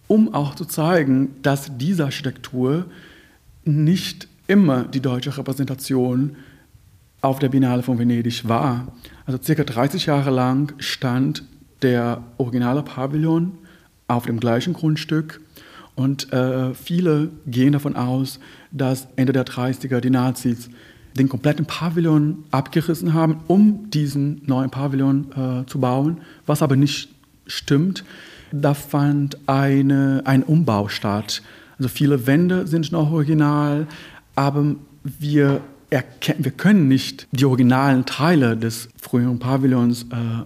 um 0.08 0.34
auch 0.34 0.56
zu 0.56 0.66
zeigen, 0.66 1.36
dass 1.42 1.78
diese 1.78 2.06
Architektur 2.06 2.86
nicht 3.66 4.28
immer 4.48 4.84
die 4.84 5.02
deutsche 5.02 5.38
Repräsentation 5.38 6.36
auf 7.22 7.40
der 7.40 7.50
Biennale 7.50 7.84
von 7.84 8.00
Venedig 8.00 8.48
war. 8.48 8.94
Also 9.26 9.40
circa 9.44 9.64
30 9.64 10.06
Jahre 10.06 10.30
lang 10.30 10.74
stand 10.78 11.44
der 11.82 12.24
originale 12.38 12.84
Pavillon 12.84 13.54
auf 14.08 14.26
dem 14.26 14.40
gleichen 14.40 14.74
Grundstück 14.74 15.42
und 15.96 16.32
äh, 16.32 16.76
viele 16.76 17.32
gehen 17.48 17.74
davon 17.74 17.96
aus, 17.96 18.40
dass 18.72 19.08
Ende 19.16 19.34
der 19.34 19.46
30er 19.46 20.00
die 20.00 20.12
Nazis 20.12 20.70
den 21.16 21.28
kompletten 21.28 21.66
Pavillon 21.66 22.44
abgerissen 22.52 23.14
haben, 23.14 23.42
um 23.48 23.90
diesen 23.90 24.44
neuen 24.46 24.70
Pavillon 24.70 25.32
äh, 25.32 25.66
zu 25.66 25.80
bauen, 25.80 26.22
was 26.46 26.62
aber 26.62 26.76
nicht 26.76 27.10
stimmt. 27.48 28.04
Da 28.51 28.74
fand 28.74 29.38
eine, 29.48 30.22
ein 30.25 30.44
Umbau 30.44 30.88
statt. 30.88 31.42
Also 31.77 31.89
viele 31.89 32.25
Wände 32.27 32.68
sind 32.68 32.92
noch 32.92 33.12
original, 33.12 33.88
aber 34.36 34.75
wir, 35.04 35.62
wir 35.89 36.51
können 36.51 36.88
nicht 36.88 37.27
die 37.32 37.46
originalen 37.46 38.06
Teile 38.06 38.58
des 38.58 38.89
früheren 39.00 39.39
Pavillons 39.39 40.04
äh, 40.04 40.44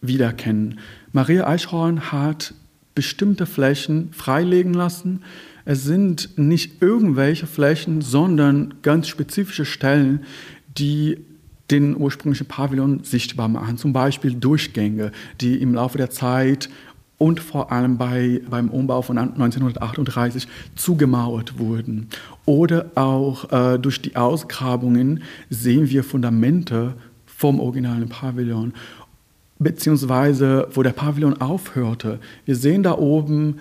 wiedererkennen. 0.00 0.78
Maria 1.12 1.46
Eichhorn 1.46 2.12
hat 2.12 2.54
bestimmte 2.94 3.46
Flächen 3.46 4.12
freilegen 4.12 4.74
lassen. 4.74 5.22
Es 5.64 5.84
sind 5.84 6.38
nicht 6.38 6.82
irgendwelche 6.82 7.46
Flächen, 7.46 8.00
sondern 8.00 8.74
ganz 8.82 9.08
spezifische 9.08 9.64
Stellen, 9.64 10.24
die 10.78 11.18
den 11.70 11.96
ursprünglichen 11.96 12.46
Pavillon 12.46 13.04
sichtbar 13.04 13.48
machen. 13.48 13.76
Zum 13.76 13.92
Beispiel 13.92 14.34
Durchgänge, 14.34 15.12
die 15.40 15.60
im 15.60 15.74
Laufe 15.74 15.98
der 15.98 16.10
Zeit 16.10 16.68
und 17.20 17.38
vor 17.38 17.70
allem 17.70 17.98
bei, 17.98 18.40
beim 18.48 18.70
Umbau 18.70 19.02
von 19.02 19.18
1938 19.18 20.48
zugemauert 20.74 21.58
wurden. 21.58 22.08
Oder 22.46 22.86
auch 22.94 23.52
äh, 23.52 23.78
durch 23.78 24.00
die 24.00 24.16
Ausgrabungen 24.16 25.22
sehen 25.50 25.90
wir 25.90 26.02
Fundamente 26.02 26.94
vom 27.26 27.60
originalen 27.60 28.08
Pavillon, 28.08 28.72
beziehungsweise 29.58 30.68
wo 30.72 30.82
der 30.82 30.92
Pavillon 30.92 31.42
aufhörte. 31.42 32.20
Wir 32.46 32.56
sehen 32.56 32.82
da 32.82 32.96
oben, 32.96 33.58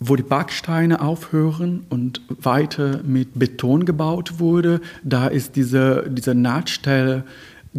wo 0.00 0.16
die 0.16 0.24
Backsteine 0.24 1.00
aufhören 1.00 1.86
und 1.90 2.22
weiter 2.28 3.02
mit 3.04 3.38
Beton 3.38 3.84
gebaut 3.84 4.40
wurde. 4.40 4.80
Da 5.04 5.28
ist 5.28 5.54
diese, 5.54 6.10
diese 6.10 6.34
Nahtstelle 6.34 7.22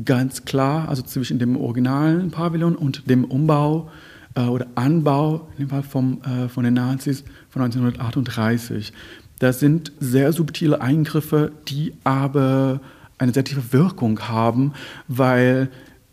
ganz 0.06 0.46
klar, 0.46 0.88
also 0.88 1.02
zwischen 1.02 1.38
dem 1.38 1.58
originalen 1.58 2.32
Pavillon 2.32 2.78
und 2.78 3.10
dem 3.10 3.26
Umbau 3.26 3.90
äh, 4.36 4.42
oder 4.42 4.68
Anbau 4.76 5.48
in 5.58 5.66
dem 5.66 5.70
Fall 5.70 5.84
vom, 5.84 6.22
äh, 6.24 6.48
von 6.48 6.64
den 6.64 6.76
Nazis 6.76 7.24
von 7.50 7.62
1938. 7.62 8.94
Das 9.40 9.60
sind 9.60 9.92
sehr 10.00 10.34
subtile 10.34 10.82
Eingriffe, 10.82 11.52
die 11.68 11.94
aber 12.04 12.82
eine 13.18 13.34
sehr 13.34 13.44
tiefe 13.44 13.74
Wirkung 13.74 14.20
haben, 14.20 14.74
weil 15.08 15.70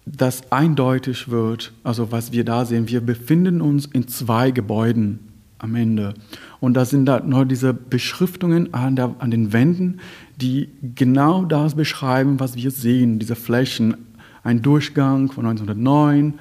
das 0.06 0.52
eindeutig 0.52 1.28
wird, 1.30 1.72
also 1.82 2.12
was 2.12 2.30
wir 2.30 2.44
da 2.44 2.64
sehen, 2.64 2.88
wir 2.88 3.00
befinden 3.00 3.60
uns 3.60 3.86
in 3.86 4.06
zwei 4.06 4.52
Gebäuden 4.52 5.18
am 5.58 5.74
Ende. 5.74 6.14
Und 6.60 6.74
da 6.74 6.84
sind 6.84 7.06
da 7.06 7.20
nur 7.20 7.44
diese 7.44 7.74
Beschriftungen 7.74 8.72
an, 8.72 8.94
der, 8.94 9.16
an 9.18 9.30
den 9.30 9.52
Wänden, 9.52 10.00
die 10.36 10.68
genau 10.94 11.44
das 11.44 11.74
beschreiben, 11.74 12.38
was 12.38 12.56
wir 12.56 12.70
sehen, 12.70 13.18
diese 13.18 13.34
Flächen. 13.34 13.96
Ein 14.44 14.62
Durchgang 14.62 15.32
von 15.32 15.44
1909, 15.46 16.34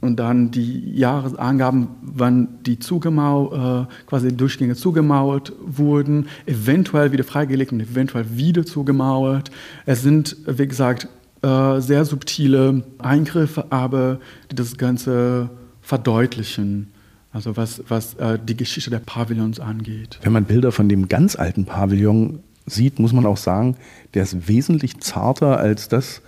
und 0.00 0.16
dann 0.16 0.50
die 0.50 0.96
Jahresangaben, 0.96 1.88
wann 2.02 2.48
die 2.64 2.78
zugemauert, 2.78 3.88
äh, 3.88 4.06
quasi 4.06 4.34
Durchgänge 4.34 4.74
zugemauert 4.74 5.52
wurden, 5.64 6.28
eventuell 6.46 7.12
wieder 7.12 7.24
freigelegt 7.24 7.72
und 7.72 7.80
eventuell 7.80 8.24
wieder 8.36 8.64
zugemauert. 8.64 9.50
Es 9.86 10.02
sind, 10.02 10.36
wie 10.46 10.66
gesagt, 10.66 11.08
äh, 11.42 11.80
sehr 11.80 12.04
subtile 12.04 12.82
Eingriffe, 12.98 13.66
aber 13.70 14.20
die 14.50 14.54
das 14.56 14.76
Ganze 14.76 15.50
verdeutlichen. 15.82 16.88
Also 17.32 17.56
was, 17.56 17.82
was 17.88 18.14
äh, 18.14 18.38
die 18.42 18.56
Geschichte 18.56 18.90
der 18.90 18.98
Pavillons 18.98 19.60
angeht. 19.60 20.18
Wenn 20.22 20.32
man 20.32 20.44
Bilder 20.44 20.72
von 20.72 20.88
dem 20.88 21.08
ganz 21.08 21.36
alten 21.36 21.64
Pavillon 21.64 22.40
sieht, 22.66 22.98
muss 22.98 23.12
man 23.12 23.26
auch 23.26 23.36
sagen, 23.36 23.76
der 24.14 24.24
ist 24.24 24.48
wesentlich 24.48 25.00
zarter 25.00 25.58
als 25.58 25.88
das, 25.88 26.22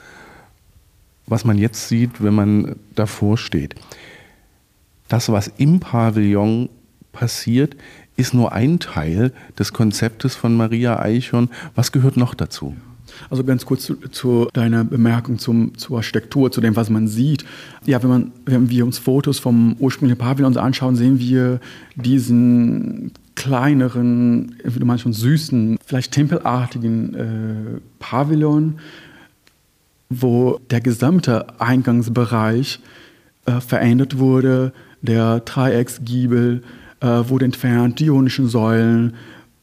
was 1.33 1.45
man 1.45 1.59
jetzt 1.59 1.89
sieht, 1.89 2.23
wenn 2.23 2.35
man 2.35 2.77
davor 2.95 3.37
steht. 3.37 3.75
Das, 5.09 5.31
was 5.31 5.49
im 5.57 5.81
Pavillon 5.81 6.69
passiert, 7.13 7.77
ist 8.17 8.35
nur 8.35 8.53
ein 8.53 8.79
Teil 8.79 9.33
des 9.59 9.73
Konzeptes 9.73 10.37
von 10.37 10.55
Maria 10.55 11.01
Eichhorn. 11.01 11.49
Was 11.75 11.91
gehört 11.91 12.17
noch 12.17 12.35
dazu? 12.35 12.77
Also 13.31 13.45
ganz 13.45 13.67
kurz 13.67 13.83
zu, 13.83 13.97
zu 13.97 14.49
deiner 14.53 14.85
Bemerkung 14.85 15.39
zum, 15.39 15.77
zur 15.77 15.99
Architektur, 15.99 16.51
zu 16.51 16.61
dem, 16.61 16.77
was 16.77 16.89
man 16.91 17.09
sieht. 17.09 17.45
Ja, 17.85 18.03
wenn, 18.03 18.11
man, 18.11 18.33
wenn 18.47 18.71
wir 18.71 18.85
uns 18.85 18.99
Fotos 18.99 19.39
vom 19.39 19.77
ursprünglichen 19.79 20.19
Pavillon 20.19 20.57
anschauen, 20.57 20.97
sehen 20.97 21.19
wir 21.19 21.61
diesen 21.97 23.13
kleineren, 23.35 24.57
wie 24.65 24.85
man 24.85 24.99
schon 24.99 25.13
süßen, 25.13 25.79
vielleicht 25.85 26.13
tempelartigen 26.13 27.15
äh, 27.15 27.81
Pavillon, 27.99 28.79
wo 30.21 30.61
der 30.71 30.81
gesamte 30.81 31.61
Eingangsbereich 31.61 32.81
äh, 33.47 33.61
verändert 33.61 34.19
wurde, 34.19 34.73
der 35.01 35.41
Dreiecksgiebel 35.41 36.63
äh, 37.01 37.07
wurde 37.07 37.45
entfernt, 37.45 37.99
die 37.99 38.07
ionischen 38.07 38.49
Säulen 38.49 39.15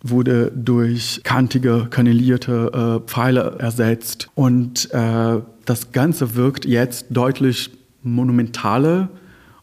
wurde 0.01 0.51
durch 0.55 1.21
kantige, 1.23 1.87
kanalierte 1.89 3.01
äh, 3.05 3.07
Pfeile 3.07 3.55
ersetzt. 3.59 4.29
Und 4.35 4.91
äh, 4.93 5.41
das 5.65 5.91
Ganze 5.91 6.35
wirkt 6.35 6.65
jetzt 6.65 7.07
deutlich 7.09 7.71
monumentaler 8.03 9.09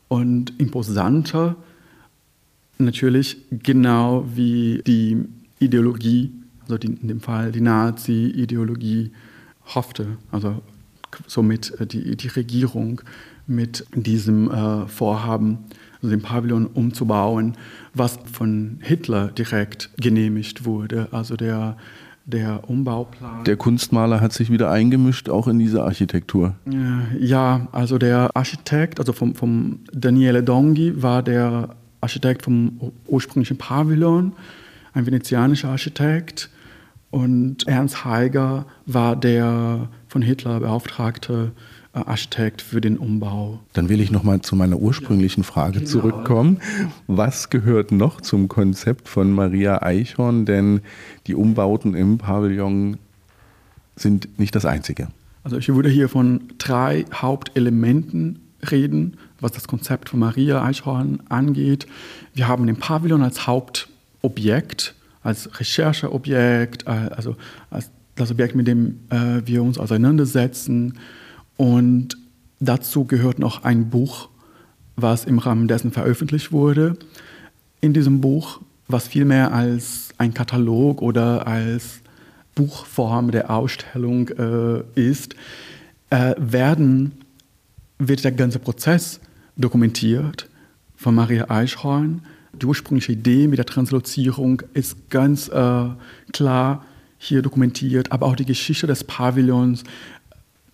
und 0.08 0.58
imposanter. 0.60 1.56
Natürlich 2.78 3.38
genau 3.50 4.26
wie 4.34 4.82
die 4.86 5.24
Ideologie, 5.58 6.32
also 6.62 6.76
die, 6.76 6.88
in 6.88 7.08
dem 7.08 7.20
Fall 7.20 7.50
die 7.52 7.62
Nazi-Ideologie 7.62 9.10
hoffte, 9.74 10.18
also 10.30 10.62
somit 11.26 11.78
äh, 11.80 11.86
die, 11.86 12.16
die 12.16 12.28
Regierung 12.28 13.00
mit 13.46 13.86
diesem 13.94 14.50
äh, 14.50 14.86
Vorhaben 14.86 15.58
also 16.02 16.10
den 16.10 16.22
Pavillon 16.22 16.66
umzubauen, 16.66 17.56
was 17.94 18.18
von 18.30 18.78
Hitler 18.80 19.28
direkt 19.28 19.90
genehmigt 19.96 20.64
wurde. 20.64 21.08
Also 21.10 21.36
der, 21.36 21.76
der 22.26 22.68
Umbauplan. 22.68 23.44
Der 23.44 23.56
Kunstmaler 23.56 24.20
hat 24.20 24.32
sich 24.32 24.50
wieder 24.50 24.70
eingemischt, 24.70 25.28
auch 25.28 25.48
in 25.48 25.58
diese 25.58 25.82
Architektur. 25.82 26.54
Ja, 27.18 27.68
also 27.72 27.98
der 27.98 28.30
Architekt, 28.34 29.00
also 29.00 29.12
vom, 29.12 29.34
vom 29.34 29.80
Daniele 29.92 30.42
Donghi 30.42 31.02
war 31.02 31.22
der 31.22 31.76
Architekt 32.00 32.42
vom 32.42 32.92
ursprünglichen 33.06 33.56
Pavillon, 33.56 34.32
ein 34.92 35.06
venezianischer 35.06 35.70
Architekt. 35.70 36.50
Und 37.10 37.66
Ernst 37.66 38.04
Heiger 38.04 38.66
war 38.84 39.16
der 39.16 39.88
von 40.08 40.22
Hitler 40.22 40.60
beauftragte 40.60 41.52
äh, 41.92 41.98
Architekt 42.00 42.62
für 42.62 42.80
den 42.80 42.98
Umbau. 42.98 43.60
Dann 43.72 43.88
will 43.88 44.00
ich 44.00 44.10
noch 44.10 44.22
mal 44.22 44.40
zu 44.42 44.54
meiner 44.54 44.78
ursprünglichen 44.78 45.44
Frage 45.44 45.78
genau. 45.78 45.90
zurückkommen. 45.90 46.58
Was 47.06 47.50
gehört 47.50 47.90
noch 47.90 48.20
zum 48.20 48.48
Konzept 48.48 49.08
von 49.08 49.32
Maria 49.32 49.82
Eichhorn? 49.82 50.44
Denn 50.44 50.80
die 51.26 51.34
Umbauten 51.34 51.94
im 51.94 52.18
Pavillon 52.18 52.98
sind 53.96 54.38
nicht 54.38 54.54
das 54.54 54.66
einzige. 54.66 55.08
Also 55.42 55.56
ich 55.56 55.68
würde 55.68 55.88
hier 55.88 56.08
von 56.08 56.40
drei 56.58 57.06
Hauptelementen 57.14 58.40
reden, 58.70 59.16
was 59.40 59.52
das 59.52 59.66
Konzept 59.66 60.10
von 60.10 60.20
Maria 60.20 60.62
Eichhorn 60.62 61.22
angeht. 61.28 61.86
Wir 62.34 62.48
haben 62.48 62.66
den 62.66 62.76
Pavillon 62.76 63.22
als 63.22 63.46
Hauptobjekt, 63.46 64.94
als 65.22 65.60
Rechercheobjekt, 65.60 66.86
äh, 66.86 66.90
also 66.90 67.36
als 67.70 67.90
das 68.16 68.30
Objekt, 68.30 68.54
mit 68.54 68.66
dem 68.66 69.00
äh, 69.10 69.42
wir 69.44 69.62
uns 69.62 69.78
auseinandersetzen. 69.78 70.98
Und 71.56 72.16
dazu 72.58 73.04
gehört 73.04 73.38
noch 73.38 73.62
ein 73.64 73.90
Buch, 73.90 74.28
was 74.96 75.24
im 75.24 75.38
Rahmen 75.38 75.68
dessen 75.68 75.92
veröffentlicht 75.92 76.50
wurde. 76.52 76.96
In 77.80 77.92
diesem 77.92 78.20
Buch, 78.20 78.60
was 78.88 79.08
viel 79.08 79.24
mehr 79.24 79.52
als 79.52 80.08
ein 80.18 80.34
Katalog 80.34 81.02
oder 81.02 81.46
als 81.46 82.00
Buchform 82.54 83.30
der 83.30 83.50
Ausstellung 83.50 84.28
äh, 84.30 84.82
ist, 84.94 85.36
äh, 86.10 86.34
werden, 86.38 87.12
wird 87.98 88.24
der 88.24 88.32
ganze 88.32 88.58
Prozess 88.58 89.20
dokumentiert 89.56 90.48
von 90.96 91.14
Maria 91.14 91.50
Eichhorn. 91.50 92.22
Die 92.54 92.64
ursprüngliche 92.64 93.12
Idee 93.12 93.48
mit 93.48 93.58
der 93.58 93.66
Translozierung 93.66 94.62
ist 94.72 95.10
ganz 95.10 95.48
äh, 95.48 95.88
klar 96.32 96.84
hier 97.18 97.42
dokumentiert, 97.42 98.12
aber 98.12 98.26
auch 98.26 98.36
die 98.36 98.44
Geschichte 98.44 98.86
des 98.86 99.04
Pavillons, 99.04 99.84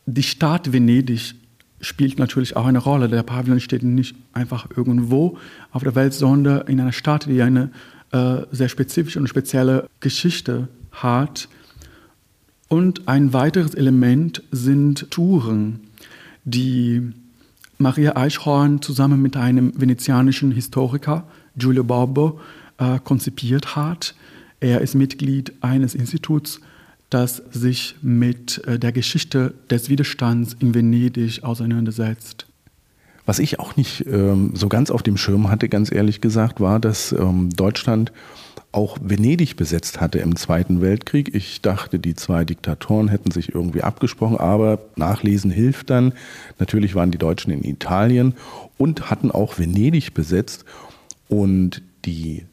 die 0.06 0.22
Stadt 0.22 0.72
Venedig 0.72 1.34
spielt 1.80 2.18
natürlich 2.18 2.56
auch 2.56 2.66
eine 2.66 2.78
Rolle. 2.78 3.08
Der 3.08 3.22
Pavillon 3.22 3.60
steht 3.60 3.82
nicht 3.82 4.14
einfach 4.32 4.68
irgendwo 4.76 5.38
auf 5.72 5.82
der 5.82 5.94
Welt, 5.94 6.14
sondern 6.14 6.66
in 6.68 6.80
einer 6.80 6.92
Stadt, 6.92 7.26
die 7.26 7.42
eine 7.42 7.70
äh, 8.12 8.42
sehr 8.50 8.68
spezifische 8.68 9.18
und 9.18 9.28
spezielle 9.28 9.88
Geschichte 10.00 10.68
hat. 10.92 11.48
Und 12.68 13.08
ein 13.08 13.32
weiteres 13.32 13.74
Element 13.74 14.42
sind 14.50 15.10
Touren, 15.10 15.80
die 16.44 17.12
Maria 17.78 18.16
Eichhorn 18.16 18.80
zusammen 18.80 19.20
mit 19.20 19.36
einem 19.36 19.78
venezianischen 19.78 20.52
Historiker, 20.52 21.24
Giulio 21.56 21.84
Borbo, 21.84 22.40
äh, 22.78 22.98
konzipiert 23.00 23.76
hat. 23.76 24.14
Er 24.62 24.80
ist 24.80 24.94
Mitglied 24.94 25.52
eines 25.60 25.94
Instituts 25.94 26.60
das 27.12 27.42
sich 27.50 27.96
mit 28.00 28.62
äh, 28.66 28.78
der 28.78 28.92
Geschichte 28.92 29.54
des 29.70 29.90
Widerstands 29.90 30.56
in 30.58 30.74
Venedig 30.74 31.44
auseinandersetzt. 31.44 32.46
Was 33.26 33.38
ich 33.38 33.60
auch 33.60 33.76
nicht 33.76 34.06
ähm, 34.06 34.52
so 34.54 34.68
ganz 34.68 34.90
auf 34.90 35.02
dem 35.02 35.16
Schirm 35.16 35.50
hatte, 35.50 35.68
ganz 35.68 35.92
ehrlich 35.92 36.20
gesagt, 36.20 36.60
war, 36.60 36.80
dass 36.80 37.12
ähm, 37.12 37.50
Deutschland 37.50 38.12
auch 38.72 38.96
Venedig 39.02 39.56
besetzt 39.56 40.00
hatte 40.00 40.18
im 40.20 40.34
Zweiten 40.36 40.80
Weltkrieg. 40.80 41.34
Ich 41.34 41.60
dachte, 41.60 41.98
die 41.98 42.14
zwei 42.14 42.46
Diktatoren 42.46 43.08
hätten 43.08 43.30
sich 43.30 43.54
irgendwie 43.54 43.82
abgesprochen, 43.82 44.38
aber 44.38 44.78
Nachlesen 44.96 45.50
hilft 45.50 45.90
dann. 45.90 46.14
Natürlich 46.58 46.94
waren 46.94 47.10
die 47.10 47.18
Deutschen 47.18 47.52
in 47.52 47.62
Italien 47.62 48.34
und 48.78 49.10
hatten 49.10 49.30
auch 49.30 49.58
Venedig 49.58 50.14
besetzt. 50.14 50.64
Und 51.28 51.82
die 52.06 52.46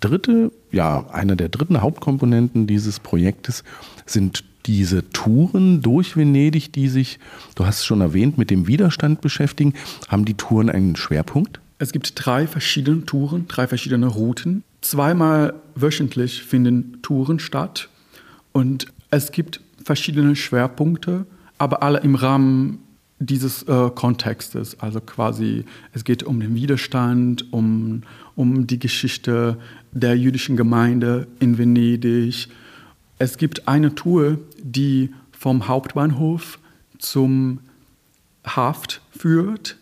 dritte, 0.00 0.52
ja, 0.72 1.06
einer 1.10 1.36
der 1.36 1.48
dritten 1.48 1.80
Hauptkomponenten 1.80 2.66
dieses 2.66 3.00
Projektes 3.00 3.64
sind 4.04 4.44
diese 4.66 5.08
Touren 5.10 5.80
durch 5.80 6.16
Venedig, 6.16 6.72
die 6.72 6.88
sich, 6.88 7.18
du 7.54 7.66
hast 7.66 7.80
es 7.80 7.84
schon 7.84 8.00
erwähnt, 8.00 8.36
mit 8.36 8.50
dem 8.50 8.66
Widerstand 8.66 9.20
beschäftigen. 9.20 9.74
Haben 10.08 10.24
die 10.24 10.34
Touren 10.34 10.68
einen 10.68 10.96
Schwerpunkt? 10.96 11.60
Es 11.78 11.92
gibt 11.92 12.12
drei 12.16 12.46
verschiedene 12.46 13.04
Touren, 13.04 13.46
drei 13.48 13.66
verschiedene 13.66 14.06
Routen. 14.06 14.64
Zweimal 14.80 15.54
wöchentlich 15.74 16.42
finden 16.42 17.00
Touren 17.02 17.38
statt 17.38 17.88
und 18.52 18.86
es 19.10 19.30
gibt 19.30 19.60
verschiedene 19.84 20.34
Schwerpunkte, 20.34 21.26
aber 21.58 21.82
alle 21.82 22.00
im 22.00 22.14
Rahmen 22.14 22.78
dieses 23.18 23.62
äh, 23.64 23.90
Kontextes. 23.94 24.78
Also 24.80 25.00
quasi, 25.00 25.64
es 25.92 26.04
geht 26.04 26.22
um 26.22 26.40
den 26.40 26.54
Widerstand, 26.54 27.52
um, 27.52 28.02
um 28.34 28.66
die 28.66 28.78
Geschichte 28.78 29.56
der 29.92 30.16
jüdischen 30.16 30.56
Gemeinde 30.56 31.26
in 31.40 31.58
Venedig. 31.58 32.48
Es 33.18 33.38
gibt 33.38 33.68
eine 33.68 33.94
Tour, 33.94 34.38
die 34.62 35.10
vom 35.32 35.68
Hauptbahnhof 35.68 36.58
zum 36.98 37.60
Haft 38.44 39.00
führt. 39.16 39.76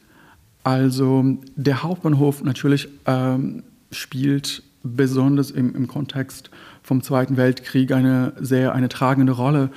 Also 0.62 1.36
der 1.56 1.82
Hauptbahnhof 1.82 2.42
natürlich 2.42 2.88
ähm, 3.06 3.64
spielt 3.90 4.62
besonders 4.82 5.50
im, 5.50 5.74
im 5.74 5.88
Kontext 5.88 6.50
vom 6.82 7.02
Zweiten 7.02 7.36
Weltkrieg 7.36 7.92
eine 7.92 8.34
sehr 8.38 8.74
eine 8.74 8.88
tragende 8.88 9.32
Rolle. 9.32 9.70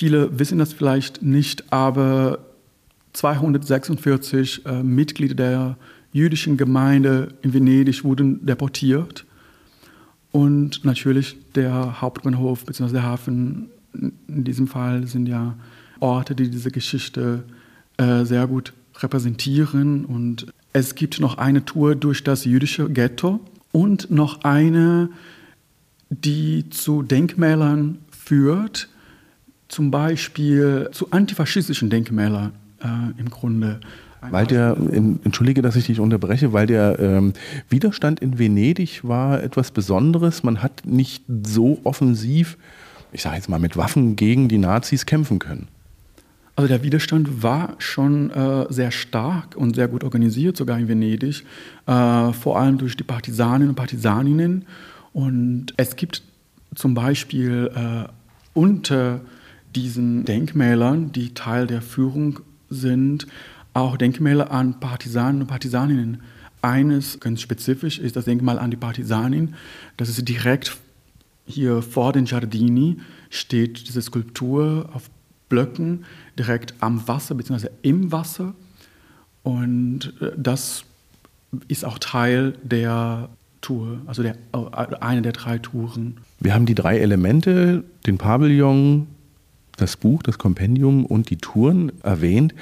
Viele 0.00 0.38
wissen 0.38 0.58
das 0.58 0.72
vielleicht 0.72 1.20
nicht, 1.20 1.70
aber 1.70 2.38
246 3.12 4.64
äh, 4.64 4.82
Mitglieder 4.82 5.34
der 5.34 5.76
jüdischen 6.10 6.56
Gemeinde 6.56 7.34
in 7.42 7.52
Venedig 7.52 8.02
wurden 8.02 8.46
deportiert. 8.46 9.26
Und 10.32 10.86
natürlich 10.86 11.36
der 11.54 12.00
Hauptbahnhof 12.00 12.64
bzw. 12.64 12.92
der 12.94 13.02
Hafen 13.02 13.68
in 13.92 14.44
diesem 14.44 14.68
Fall 14.68 15.06
sind 15.06 15.26
ja 15.26 15.54
Orte, 15.98 16.34
die 16.34 16.48
diese 16.48 16.70
Geschichte 16.70 17.44
äh, 17.98 18.24
sehr 18.24 18.46
gut 18.46 18.72
repräsentieren. 19.00 20.06
Und 20.06 20.46
es 20.72 20.94
gibt 20.94 21.20
noch 21.20 21.36
eine 21.36 21.66
Tour 21.66 21.94
durch 21.94 22.24
das 22.24 22.46
jüdische 22.46 22.88
Ghetto 22.88 23.40
und 23.70 24.10
noch 24.10 24.44
eine, 24.44 25.10
die 26.08 26.70
zu 26.70 27.02
Denkmälern 27.02 27.98
führt, 28.10 28.88
zum 29.70 29.90
Beispiel 29.90 30.88
zu 30.92 31.10
antifaschistischen 31.12 31.90
Denkmälern 31.90 32.52
äh, 32.82 33.20
im 33.20 33.30
Grunde. 33.30 33.80
Weil 34.20 34.46
der, 34.46 34.76
entschuldige, 35.24 35.62
dass 35.62 35.76
ich 35.76 35.86
dich 35.86 35.98
unterbreche, 35.98 36.52
weil 36.52 36.66
der 36.66 36.98
ähm, 36.98 37.32
Widerstand 37.70 38.20
in 38.20 38.38
Venedig 38.38 39.02
war 39.02 39.42
etwas 39.42 39.70
Besonderes. 39.70 40.42
Man 40.42 40.62
hat 40.62 40.82
nicht 40.84 41.24
so 41.44 41.80
offensiv, 41.84 42.58
ich 43.12 43.22
sage 43.22 43.36
jetzt 43.36 43.48
mal 43.48 43.58
mit 43.58 43.78
Waffen 43.78 44.16
gegen 44.16 44.48
die 44.48 44.58
Nazis 44.58 45.06
kämpfen 45.06 45.38
können. 45.38 45.68
Also 46.54 46.68
der 46.68 46.82
Widerstand 46.82 47.42
war 47.42 47.76
schon 47.78 48.30
äh, 48.30 48.66
sehr 48.68 48.90
stark 48.90 49.56
und 49.56 49.76
sehr 49.76 49.88
gut 49.88 50.04
organisiert, 50.04 50.58
sogar 50.58 50.78
in 50.78 50.88
Venedig, 50.88 51.44
äh, 51.86 52.32
vor 52.32 52.58
allem 52.58 52.76
durch 52.76 52.96
die 52.96 53.04
Partisanen 53.04 53.70
und 53.70 53.74
Partisaninnen. 53.76 54.66
Und 55.14 55.72
es 55.78 55.96
gibt 55.96 56.22
zum 56.74 56.92
Beispiel 56.92 57.70
äh, 57.74 58.08
unter 58.52 59.20
diesen 59.74 60.24
Denkmälern, 60.24 61.12
die 61.12 61.34
Teil 61.34 61.66
der 61.66 61.82
Führung 61.82 62.40
sind, 62.68 63.26
auch 63.74 63.96
Denkmäler 63.96 64.50
an 64.50 64.80
Partisanen 64.80 65.42
und 65.42 65.46
Partisaninnen. 65.46 66.22
Eines 66.62 67.20
ganz 67.20 67.40
spezifisch 67.40 67.98
ist 67.98 68.16
das 68.16 68.26
Denkmal 68.26 68.58
an 68.58 68.70
die 68.70 68.76
Partisanin. 68.76 69.54
Das 69.96 70.08
ist 70.08 70.28
direkt 70.28 70.76
hier 71.46 71.82
vor 71.82 72.12
den 72.12 72.26
Giardini, 72.26 72.98
steht 73.30 73.88
diese 73.88 74.02
Skulptur 74.02 74.90
auf 74.92 75.10
Blöcken 75.48 76.04
direkt 76.38 76.74
am 76.80 77.06
Wasser 77.08 77.34
bzw. 77.34 77.68
im 77.82 78.12
Wasser. 78.12 78.54
Und 79.42 80.14
äh, 80.20 80.32
das 80.36 80.84
ist 81.68 81.84
auch 81.84 81.98
Teil 81.98 82.54
der 82.62 83.28
Tour, 83.60 84.00
also 84.06 84.22
der, 84.22 84.36
äh, 84.52 84.96
eine 85.00 85.22
der 85.22 85.32
drei 85.32 85.58
Touren. 85.58 86.18
Wir 86.38 86.54
haben 86.54 86.66
die 86.66 86.74
drei 86.74 86.98
Elemente, 86.98 87.84
den 88.06 88.16
Pavillon, 88.16 89.06
das 89.80 89.96
Buch, 89.96 90.22
das 90.22 90.38
Kompendium 90.38 91.04
und 91.04 91.30
die 91.30 91.36
Touren 91.36 91.92
erwähnt. 92.02 92.54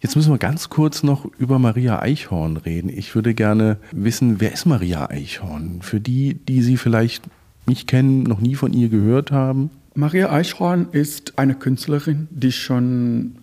Jetzt 0.00 0.14
müssen 0.14 0.30
wir 0.30 0.38
ganz 0.38 0.68
kurz 0.68 1.02
noch 1.02 1.24
über 1.38 1.58
Maria 1.58 2.00
Eichhorn 2.00 2.58
reden. 2.58 2.90
Ich 2.90 3.14
würde 3.14 3.34
gerne 3.34 3.78
wissen, 3.92 4.40
wer 4.40 4.52
ist 4.52 4.66
Maria 4.66 5.08
Eichhorn? 5.08 5.80
Für 5.82 6.00
die, 6.00 6.34
die 6.34 6.62
Sie 6.62 6.76
vielleicht 6.76 7.24
nicht 7.66 7.86
kennen, 7.86 8.22
noch 8.22 8.40
nie 8.40 8.54
von 8.54 8.72
ihr 8.72 8.88
gehört 8.88 9.32
haben. 9.32 9.70
Maria 9.94 10.30
Eichhorn 10.30 10.88
ist 10.92 11.38
eine 11.38 11.54
Künstlerin, 11.54 12.28
die 12.30 12.52
schon 12.52 13.36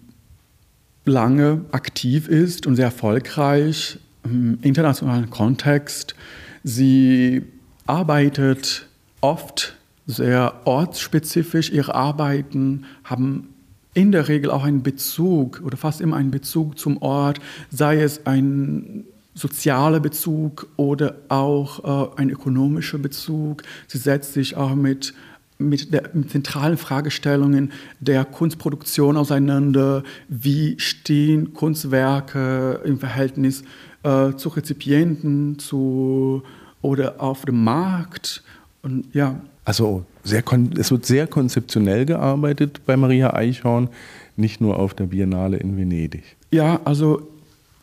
lange 1.06 1.66
aktiv 1.72 2.28
ist 2.28 2.68
und 2.68 2.76
sehr 2.76 2.86
erfolgreich 2.86 4.00
im 4.24 4.60
internationalen 4.62 5.30
Kontext. 5.30 6.16
Sie 6.64 7.42
arbeitet 7.88 8.88
oft 9.20 9.76
sehr 10.06 10.62
ortsspezifisch. 10.66 11.72
Ihre 11.72 11.96
Arbeiten 11.96 12.86
haben 13.04 13.50
in 13.94 14.12
der 14.12 14.28
Regel 14.28 14.52
auch 14.52 14.64
einen 14.64 14.84
Bezug 14.84 15.62
oder 15.64 15.78
fast 15.78 16.02
immer 16.02 16.18
einen 16.18 16.32
Bezug 16.32 16.80
zum 16.80 17.02
Ort, 17.02 17.40
sei 17.70 18.02
es 18.02 18.26
ein 18.26 19.06
sozialer 19.36 20.00
Bezug 20.00 20.68
oder 20.78 21.16
auch 21.30 22.16
äh, 22.18 22.22
ein 22.22 22.30
ökonomischer 22.30 22.98
Bezug. 22.98 23.64
Sie 23.88 23.98
setzt 23.98 24.34
sich 24.34 24.56
auch 24.56 24.76
mit 24.76 25.14
mit, 25.60 25.94
der, 25.94 26.10
mit 26.14 26.32
zentralen 26.32 26.78
Fragestellungen 26.78 27.72
der 28.00 28.26
Kunstproduktion 28.26 29.16
auseinander. 29.16 30.04
Wie 30.28 30.76
stehen 30.80 31.54
Kunstwerke 31.54 32.82
im 32.84 33.00
Verhältnis 33.00 33.64
äh, 34.04 34.34
zu 34.34 34.50
Rezipienten, 34.50 35.60
zu 35.60 36.44
oder 36.82 37.22
auf 37.22 37.46
dem 37.46 37.64
Markt? 37.64 38.44
Und 38.82 39.14
ja. 39.14 39.40
Also 39.66 40.06
sehr, 40.24 40.44
es 40.78 40.92
wird 40.92 41.06
sehr 41.06 41.28
konzeptionell 41.28 42.06
gearbeitet 42.06 42.82
bei 42.86 42.98
Maria 42.98 43.34
Eichhorn, 43.34 43.90
nicht 44.36 44.62
nur 44.62 44.78
auf 44.80 44.94
der 44.94 45.06
Biennale 45.06 45.58
in 45.58 45.78
Venedig. 45.78 46.24
Ja, 46.52 46.82
also 46.84 47.30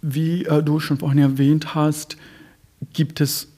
wie 0.03 0.45
äh, 0.45 0.63
du 0.63 0.81
schon 0.81 0.99
vorhin 0.99 1.19
erwähnt 1.19 1.75
hast, 1.75 2.17
gibt 2.93 3.21
es 3.21 3.49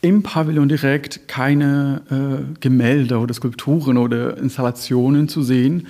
im 0.00 0.22
Pavillon 0.22 0.68
direkt 0.68 1.26
keine 1.26 2.02
äh, 2.10 2.58
Gemälde 2.60 3.18
oder 3.18 3.34
Skulpturen 3.34 3.96
oder 3.96 4.38
Installationen 4.38 5.28
zu 5.28 5.42
sehen, 5.42 5.88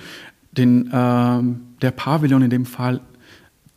denn 0.51 0.87
äh, 0.87 1.43
der 1.81 1.91
Pavillon 1.91 2.41
in 2.41 2.49
dem 2.49 2.65
Fall 2.65 3.01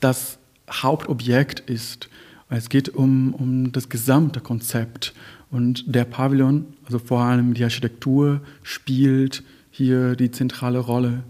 das 0.00 0.38
Hauptobjekt 0.70 1.60
ist. 1.60 2.08
Es 2.48 2.68
geht 2.68 2.88
um, 2.90 3.34
um 3.34 3.72
das 3.72 3.88
gesamte 3.88 4.40
Konzept. 4.40 5.14
Und 5.52 5.94
der 5.94 6.06
Pavillon, 6.06 6.64
also 6.86 6.98
vor 6.98 7.20
allem 7.20 7.52
die 7.52 7.62
Architektur, 7.62 8.40
spielt 8.62 9.44
hier 9.70 10.16
die 10.16 10.30
zentrale 10.30 10.78
Rolle. 10.78 11.22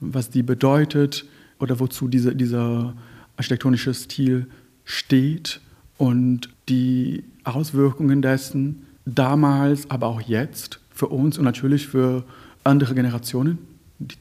Was 0.00 0.28
die 0.28 0.42
bedeutet 0.42 1.24
oder 1.60 1.78
wozu 1.78 2.08
diese, 2.08 2.34
dieser 2.34 2.94
architektonische 3.36 3.94
Stil 3.94 4.48
steht 4.84 5.60
und 5.98 6.48
die 6.68 7.22
Auswirkungen 7.44 8.22
dessen 8.22 8.86
damals, 9.04 9.88
aber 9.88 10.08
auch 10.08 10.20
jetzt 10.20 10.80
für 10.90 11.06
uns 11.06 11.38
und 11.38 11.44
natürlich 11.44 11.86
für 11.86 12.24
andere 12.64 12.94
Generationen, 12.94 13.58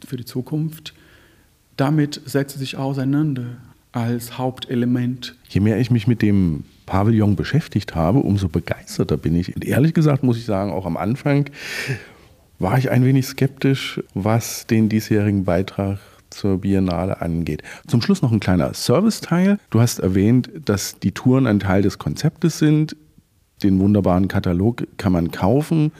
für 0.05 0.17
die 0.17 0.25
Zukunft. 0.25 0.93
Damit 1.75 2.21
setzt 2.25 2.59
sich 2.59 2.77
auseinander 2.77 3.57
als 3.91 4.37
Hauptelement. 4.37 5.35
Je 5.47 5.61
mehr 5.61 5.79
ich 5.79 5.91
mich 5.91 6.07
mit 6.07 6.21
dem 6.21 6.63
Pavillon 6.85 7.35
beschäftigt 7.35 7.95
habe, 7.95 8.19
umso 8.19 8.49
begeisterter 8.49 9.17
bin 9.17 9.35
ich. 9.35 9.55
Und 9.55 9.65
ehrlich 9.65 9.93
gesagt 9.93 10.23
muss 10.23 10.37
ich 10.37 10.45
sagen, 10.45 10.71
auch 10.71 10.85
am 10.85 10.97
Anfang 10.97 11.49
war 12.59 12.77
ich 12.77 12.91
ein 12.91 13.05
wenig 13.05 13.25
skeptisch, 13.25 14.01
was 14.13 14.67
den 14.67 14.89
diesjährigen 14.89 15.45
Beitrag 15.45 15.99
zur 16.29 16.59
Biennale 16.59 17.21
angeht. 17.21 17.63
Zum 17.87 18.01
Schluss 18.01 18.21
noch 18.21 18.31
ein 18.31 18.39
kleiner 18.39 18.73
Serviceteil. 18.73 19.59
Du 19.69 19.79
hast 19.79 19.99
erwähnt, 19.99 20.49
dass 20.65 20.99
die 20.99 21.11
Touren 21.11 21.47
ein 21.47 21.59
Teil 21.59 21.81
des 21.81 21.97
Konzeptes 21.97 22.59
sind. 22.59 22.95
Den 23.63 23.79
wunderbaren 23.79 24.27
Katalog 24.27 24.87
kann 24.97 25.11
man 25.11 25.31
kaufen, 25.31 25.91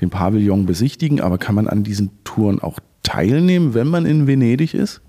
den 0.00 0.10
Pavillon 0.10 0.66
besichtigen, 0.66 1.20
aber 1.20 1.38
kann 1.38 1.54
man 1.54 1.66
an 1.66 1.82
diesen 1.82 2.10
Touren 2.24 2.60
auch 2.60 2.78
teilnehmen, 3.02 3.74
wenn 3.74 3.88
man 3.88 4.06
in 4.06 4.26
Venedig 4.26 4.74
ist? 4.74 5.00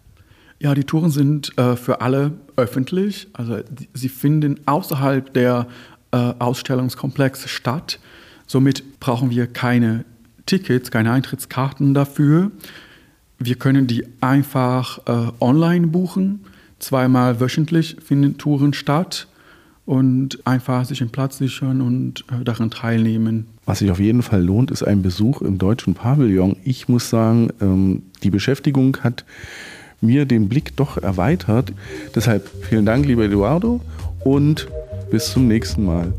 Ja, 0.60 0.76
die 0.76 0.84
Touren 0.84 1.10
sind 1.10 1.58
äh, 1.58 1.76
für 1.78 2.02
alle 2.02 2.34
öffentlich. 2.58 3.28
Also 3.34 3.58
die, 3.69 3.88
sie 3.93 4.10
finden 4.10 4.60
außerhalb 4.65 5.34
der 5.34 5.67
äh, 6.12 6.17
Ausstellungskomplexe 6.17 7.48
statt. 7.48 8.00
Somit 8.45 9.00
brauchen 9.00 9.30
wir 9.30 9.48
keine 9.48 10.04
Tickets, 10.45 10.91
keine 10.91 11.12
Eintrittskarten 11.12 11.93
dafür. 11.93 12.52
Wir 13.38 13.56
können 13.56 13.88
die 13.88 14.06
einfach 14.19 15.00
äh, 15.08 15.32
online 15.39 15.88
buchen. 15.88 16.41
Zweimal 16.80 17.39
wöchentlich 17.39 17.98
finden 18.04 18.38
Touren 18.38 18.74
statt 18.74 19.28
und 19.86 20.45
einfach 20.45 20.86
sich 20.86 21.02
einen 21.02 21.10
Platz 21.10 21.38
sichern 21.38 21.82
und 21.82 22.26
äh, 22.32 22.43
daran 22.43 22.69
teilnehmen. 22.69 23.48
Was 23.65 23.80
sich 23.80 23.91
auf 23.91 24.00
jeden 24.00 24.24
Fall 24.24 24.43
lohnt, 24.43 24.72
ist 24.72 24.84
ein 24.84 25.02
Besuch 25.02 25.41
im 25.41 25.58
deutschen 25.58 25.93
Pavillon. 25.93 26.58
Ich 26.63 26.89
muss 26.89 27.10
sagen, 27.10 27.50
ähm, 27.62 28.04
die 28.24 28.30
Beschäftigung 28.30 28.98
hat 28.98 29.26
mir 30.02 30.26
den 30.26 30.50
Blick 30.50 30.76
doch 30.76 30.98
erweitert. 30.98 31.74
Deshalb 32.16 32.50
vielen 32.62 32.86
Dank, 32.86 33.06
lieber 33.06 33.24
Eduardo, 33.24 33.82
und 34.24 34.68
bis 35.12 35.32
zum 35.32 35.48
nächsten 35.48 35.86
Mal. 35.86 36.14